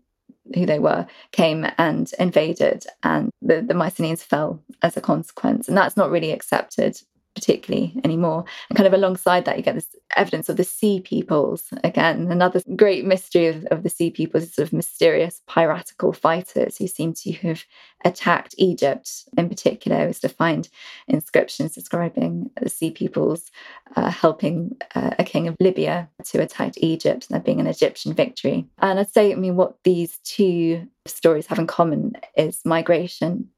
who 0.55 0.65
they 0.65 0.79
were, 0.79 1.07
came 1.33 1.67
and 1.77 2.11
invaded, 2.19 2.87
and 3.03 3.31
the, 3.43 3.61
the 3.61 3.75
Mycenaeans 3.75 4.23
fell 4.23 4.63
as 4.83 4.97
a 4.97 5.01
consequence. 5.01 5.69
And 5.69 5.77
that's 5.77 5.97
not 5.97 6.11
really 6.11 6.33
accepted, 6.33 6.99
particularly 7.35 7.95
anymore. 8.05 8.45
And 8.69 8.77
kind 8.77 8.87
of 8.87 8.93
alongside 8.93 9.45
that, 9.45 9.57
you 9.57 9.63
get 9.63 9.75
this 9.75 9.95
evidence 10.17 10.49
of 10.49 10.57
the 10.57 10.65
sea 10.65 11.01
peoples. 11.01 11.65
Again, 11.85 12.31
another 12.31 12.61
great 12.75 13.05
mystery 13.05 13.47
of, 13.47 13.65
of 13.67 13.83
the 13.83 13.89
sea 13.91 14.11
peoples, 14.11 14.55
sort 14.55 14.69
of 14.69 14.73
mysterious 14.73 15.41
piratical 15.47 16.13
fighters 16.13 16.77
who 16.77 16.87
seem 16.87 17.15
to 17.15 17.33
have 17.33 17.65
attacked 18.05 18.55
Egypt 18.59 19.11
in 19.37 19.49
particular, 19.49 20.07
was 20.07 20.21
to 20.21 20.29
find 20.29 20.69
inscriptions 21.07 21.75
describing 21.75 22.51
the 22.61 22.69
sea 22.69 22.91
peoples 22.91 23.51
uh, 23.97 24.11
helping 24.11 24.77
uh, 24.95 25.11
a 25.19 25.25
king 25.25 25.49
of 25.49 25.57
Libya 25.61 26.09
to 26.25 26.41
attack 26.41 26.75
Egypt 26.79 27.27
and 27.29 27.35
there 27.35 27.45
being 27.45 27.61
an 27.61 27.67
Egyptian 27.67 28.15
victory. 28.15 28.67
And 28.79 28.99
I'd 28.99 29.11
say, 29.11 29.33
I 29.33 29.37
mean, 29.37 29.57
what 29.57 29.77
these 29.85 30.19
two 30.25 30.89
stories 31.07 31.47
have 31.47 31.59
in 31.59 31.67
common 31.67 32.15
is 32.37 32.61
migration. 32.65 33.49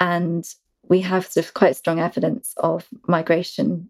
And 0.00 0.46
we 0.88 1.00
have 1.02 1.26
sort 1.26 1.46
of 1.46 1.54
quite 1.54 1.76
strong 1.76 2.00
evidence 2.00 2.54
of 2.56 2.88
migration 3.06 3.88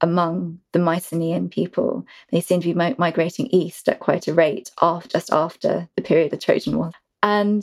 among 0.00 0.58
the 0.72 0.78
Mycenaean 0.78 1.50
people. 1.50 2.06
They 2.32 2.40
seem 2.40 2.60
to 2.62 2.72
be 2.72 2.94
migrating 2.98 3.46
east 3.48 3.88
at 3.88 4.00
quite 4.00 4.28
a 4.28 4.34
rate 4.34 4.70
just 5.08 5.32
after 5.32 5.88
the 5.94 6.02
period 6.02 6.26
of 6.26 6.30
the 6.32 6.44
Trojan 6.44 6.78
War. 6.78 6.92
And 7.22 7.62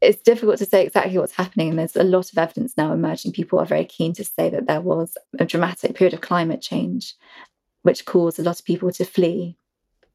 it's 0.00 0.22
difficult 0.22 0.58
to 0.58 0.66
say 0.66 0.84
exactly 0.84 1.18
what's 1.18 1.34
happening. 1.34 1.70
And 1.70 1.78
there's 1.78 1.96
a 1.96 2.04
lot 2.04 2.30
of 2.30 2.38
evidence 2.38 2.76
now 2.76 2.92
emerging. 2.92 3.32
People 3.32 3.58
are 3.58 3.66
very 3.66 3.84
keen 3.84 4.12
to 4.14 4.24
say 4.24 4.48
that 4.50 4.66
there 4.66 4.80
was 4.80 5.16
a 5.38 5.44
dramatic 5.44 5.94
period 5.94 6.14
of 6.14 6.20
climate 6.20 6.62
change, 6.62 7.14
which 7.82 8.04
caused 8.04 8.38
a 8.38 8.42
lot 8.42 8.60
of 8.60 8.64
people 8.64 8.92
to 8.92 9.04
flee, 9.04 9.56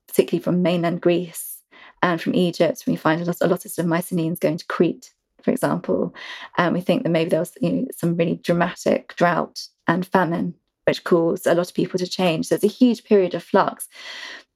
particularly 0.07 0.43
from 0.43 0.61
mainland 0.61 1.01
Greece 1.01 1.63
and 2.01 2.21
from 2.21 2.35
Egypt. 2.35 2.85
We 2.87 2.95
find 2.95 3.21
a 3.21 3.25
lot, 3.25 3.37
a 3.41 3.47
lot 3.47 3.65
of, 3.65 3.71
sort 3.71 3.83
of 3.83 3.89
Mycenaeans 3.89 4.39
going 4.39 4.57
to 4.57 4.65
Crete 4.65 5.13
for 5.41 5.51
example. 5.51 6.13
And 6.57 6.73
we 6.73 6.81
think 6.81 7.03
that 7.03 7.09
maybe 7.09 7.29
there 7.29 7.39
was 7.39 7.57
you 7.61 7.71
know, 7.71 7.87
some 7.95 8.15
really 8.15 8.35
dramatic 8.35 9.15
drought 9.15 9.67
and 9.87 10.05
famine, 10.05 10.53
which 10.85 11.03
caused 11.03 11.47
a 11.47 11.53
lot 11.53 11.69
of 11.69 11.75
people 11.75 11.99
to 11.99 12.07
change. 12.07 12.47
So 12.47 12.55
it's 12.55 12.63
a 12.63 12.67
huge 12.67 13.03
period 13.03 13.33
of 13.33 13.43
flux. 13.43 13.87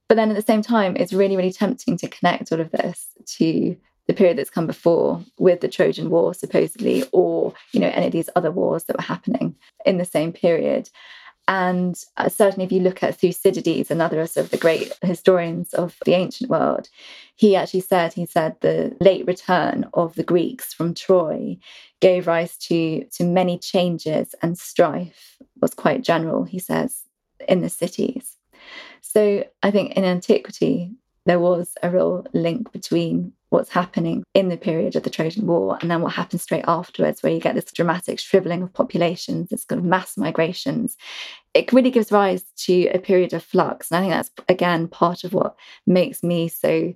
But 0.08 0.16
then 0.16 0.30
at 0.30 0.36
the 0.36 0.42
same 0.42 0.62
time, 0.62 0.98
it's 0.98 1.14
really, 1.14 1.38
really 1.38 1.54
tempting 1.54 1.98
to 1.98 2.08
connect 2.10 2.52
all 2.52 2.60
of 2.60 2.72
this 2.72 3.08
to 3.38 3.78
the 4.08 4.14
period 4.14 4.38
that's 4.38 4.50
come 4.50 4.68
before 4.68 5.24
with 5.38 5.62
the 5.62 5.70
Trojan 5.70 6.10
War, 6.10 6.34
supposedly, 6.34 7.06
or 7.14 7.54
you 7.72 7.80
know 7.80 7.92
any 7.94 8.08
of 8.08 8.12
these 8.12 8.30
other 8.36 8.52
wars 8.52 8.84
that 8.86 8.98
were 8.98 9.04
happening 9.04 9.56
in 9.86 9.98
the 9.98 10.06
same 10.06 10.34
period. 10.34 10.90
And 11.52 12.02
uh, 12.16 12.30
certainly, 12.30 12.64
if 12.64 12.72
you 12.72 12.80
look 12.80 13.04
at 13.04 13.18
Thucydides, 13.18 13.92
another 13.92 14.22
of 14.22 14.52
the 14.52 14.58
great 14.58 14.98
historians 15.02 15.74
of 15.74 15.98
the 16.06 16.14
ancient 16.14 16.50
world, 16.50 16.88
he 17.36 17.58
actually 17.58 17.82
said, 17.82 18.14
he 18.14 18.26
said 18.26 18.56
the 18.62 18.96
late 19.02 19.28
return 19.28 19.90
of 19.94 20.16
the 20.16 20.24
Greeks 20.24 20.74
from 20.74 20.94
Troy 20.94 21.58
gave 22.00 22.26
rise 22.26 22.56
to, 22.70 23.04
to 23.04 23.26
many 23.26 23.58
changes 23.58 24.34
and 24.42 24.58
strife 24.58 25.36
was 25.62 25.74
quite 25.74 26.04
general, 26.04 26.46
he 26.46 26.58
says, 26.58 27.04
in 27.50 27.60
the 27.60 27.70
cities. 27.70 28.38
So 29.02 29.44
I 29.62 29.72
think 29.72 29.92
in 29.98 30.06
antiquity, 30.06 30.92
there 31.26 31.42
was 31.42 31.74
a 31.84 31.90
real 31.90 32.26
link 32.32 32.72
between 32.72 33.34
what's 33.52 33.70
happening 33.70 34.24
in 34.34 34.48
the 34.48 34.58
period 34.58 34.96
of 34.96 35.04
the 35.04 35.10
Trojan 35.10 35.46
War 35.46 35.78
and 35.82 35.92
then 35.92 36.02
what 36.02 36.14
happens 36.14 36.42
straight 36.42 36.64
afterwards, 36.68 37.22
where 37.22 37.34
you 37.34 37.40
get 37.40 37.54
this 37.54 37.66
dramatic 37.66 38.18
shriveling 38.18 38.64
of 38.64 38.74
populations, 38.74 39.50
this 39.50 39.66
kind 39.66 39.80
of 39.80 39.86
mass 39.86 40.18
migrations. 40.18 40.96
It 41.54 41.72
really 41.74 41.92
gives 41.92 42.14
rise 42.14 42.44
to 42.60 42.88
a 42.88 42.98
period 42.98 43.34
of 43.34 43.44
flux. 43.44 43.92
And 43.92 43.98
I 43.98 44.02
think 44.02 44.14
that's, 44.14 44.32
again, 44.48 44.88
part 44.88 45.26
of 45.26 45.34
what 45.34 45.56
makes 45.86 46.24
me 46.24 46.48
so 46.48 46.94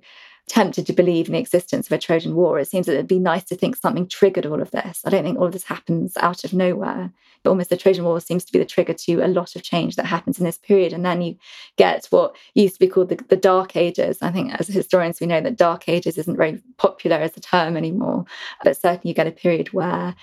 tempted 0.48 0.86
to 0.86 0.92
believe 0.92 1.26
in 1.26 1.32
the 1.32 1.40
existence 1.40 1.86
of 1.86 1.92
a 1.92 1.98
Trojan 1.98 2.34
War. 2.34 2.58
It 2.58 2.68
seems 2.68 2.86
that 2.86 2.92
it'd 2.92 3.08
be 3.08 3.18
nice 3.18 3.44
to 3.44 3.56
think 3.56 3.76
something 3.76 4.06
triggered 4.06 4.46
all 4.46 4.62
of 4.62 4.70
this. 4.70 5.02
I 5.04 5.10
don't 5.10 5.24
think 5.24 5.38
all 5.38 5.46
of 5.46 5.52
this 5.52 5.64
happens 5.64 6.16
out 6.18 6.44
of 6.44 6.52
nowhere. 6.52 7.12
But 7.42 7.50
almost 7.50 7.70
the 7.70 7.76
Trojan 7.76 8.04
War 8.04 8.20
seems 8.20 8.44
to 8.44 8.52
be 8.52 8.58
the 8.58 8.64
trigger 8.64 8.94
to 8.94 9.24
a 9.24 9.28
lot 9.28 9.56
of 9.56 9.62
change 9.62 9.96
that 9.96 10.06
happens 10.06 10.38
in 10.38 10.44
this 10.44 10.58
period. 10.58 10.92
And 10.92 11.04
then 11.04 11.20
you 11.20 11.36
get 11.76 12.06
what 12.10 12.36
used 12.54 12.74
to 12.74 12.80
be 12.80 12.88
called 12.88 13.08
the, 13.08 13.16
the 13.28 13.36
Dark 13.36 13.76
Ages. 13.76 14.18
I 14.22 14.30
think 14.30 14.52
as 14.54 14.68
historians, 14.68 15.20
we 15.20 15.26
know 15.26 15.40
that 15.40 15.56
Dark 15.56 15.88
Ages 15.88 16.16
isn't 16.16 16.36
very 16.36 16.62
popular 16.76 17.16
as 17.16 17.36
a 17.36 17.40
term 17.40 17.76
anymore. 17.76 18.24
But 18.62 18.76
certainly 18.76 19.08
you 19.08 19.14
get 19.14 19.26
a 19.26 19.32
period 19.32 19.72
where 19.72 20.14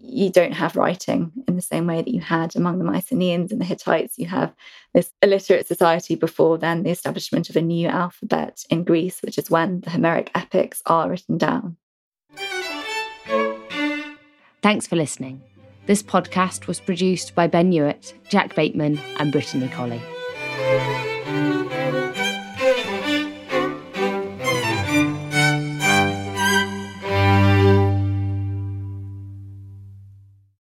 you 0.00 0.30
don't 0.30 0.52
have 0.52 0.76
writing 0.76 1.32
in 1.46 1.56
the 1.56 1.62
same 1.62 1.86
way 1.86 1.96
that 1.96 2.08
you 2.12 2.20
had 2.20 2.54
among 2.56 2.78
the 2.78 2.84
Mycenaeans 2.84 3.52
and 3.52 3.60
the 3.60 3.64
Hittites. 3.64 4.18
You 4.18 4.26
have 4.26 4.54
this 4.94 5.12
illiterate 5.22 5.66
society 5.66 6.14
before 6.14 6.58
then, 6.58 6.82
the 6.82 6.90
establishment 6.90 7.50
of 7.50 7.56
a 7.56 7.62
new 7.62 7.88
alphabet 7.88 8.64
in 8.70 8.84
Greece, 8.84 9.20
which 9.22 9.38
is 9.38 9.50
when 9.50 9.80
the 9.80 9.90
Homeric 9.90 10.30
epics 10.34 10.82
are 10.86 11.10
written 11.10 11.38
down. 11.38 11.76
Thanks 14.62 14.86
for 14.86 14.96
listening. 14.96 15.42
This 15.86 16.02
podcast 16.02 16.66
was 16.66 16.80
produced 16.80 17.34
by 17.34 17.46
Ben 17.46 17.72
Hewitt, 17.72 18.14
Jack 18.28 18.54
Bateman, 18.54 18.98
and 19.16 19.32
Brittany 19.32 19.68
Colley. 19.68 20.02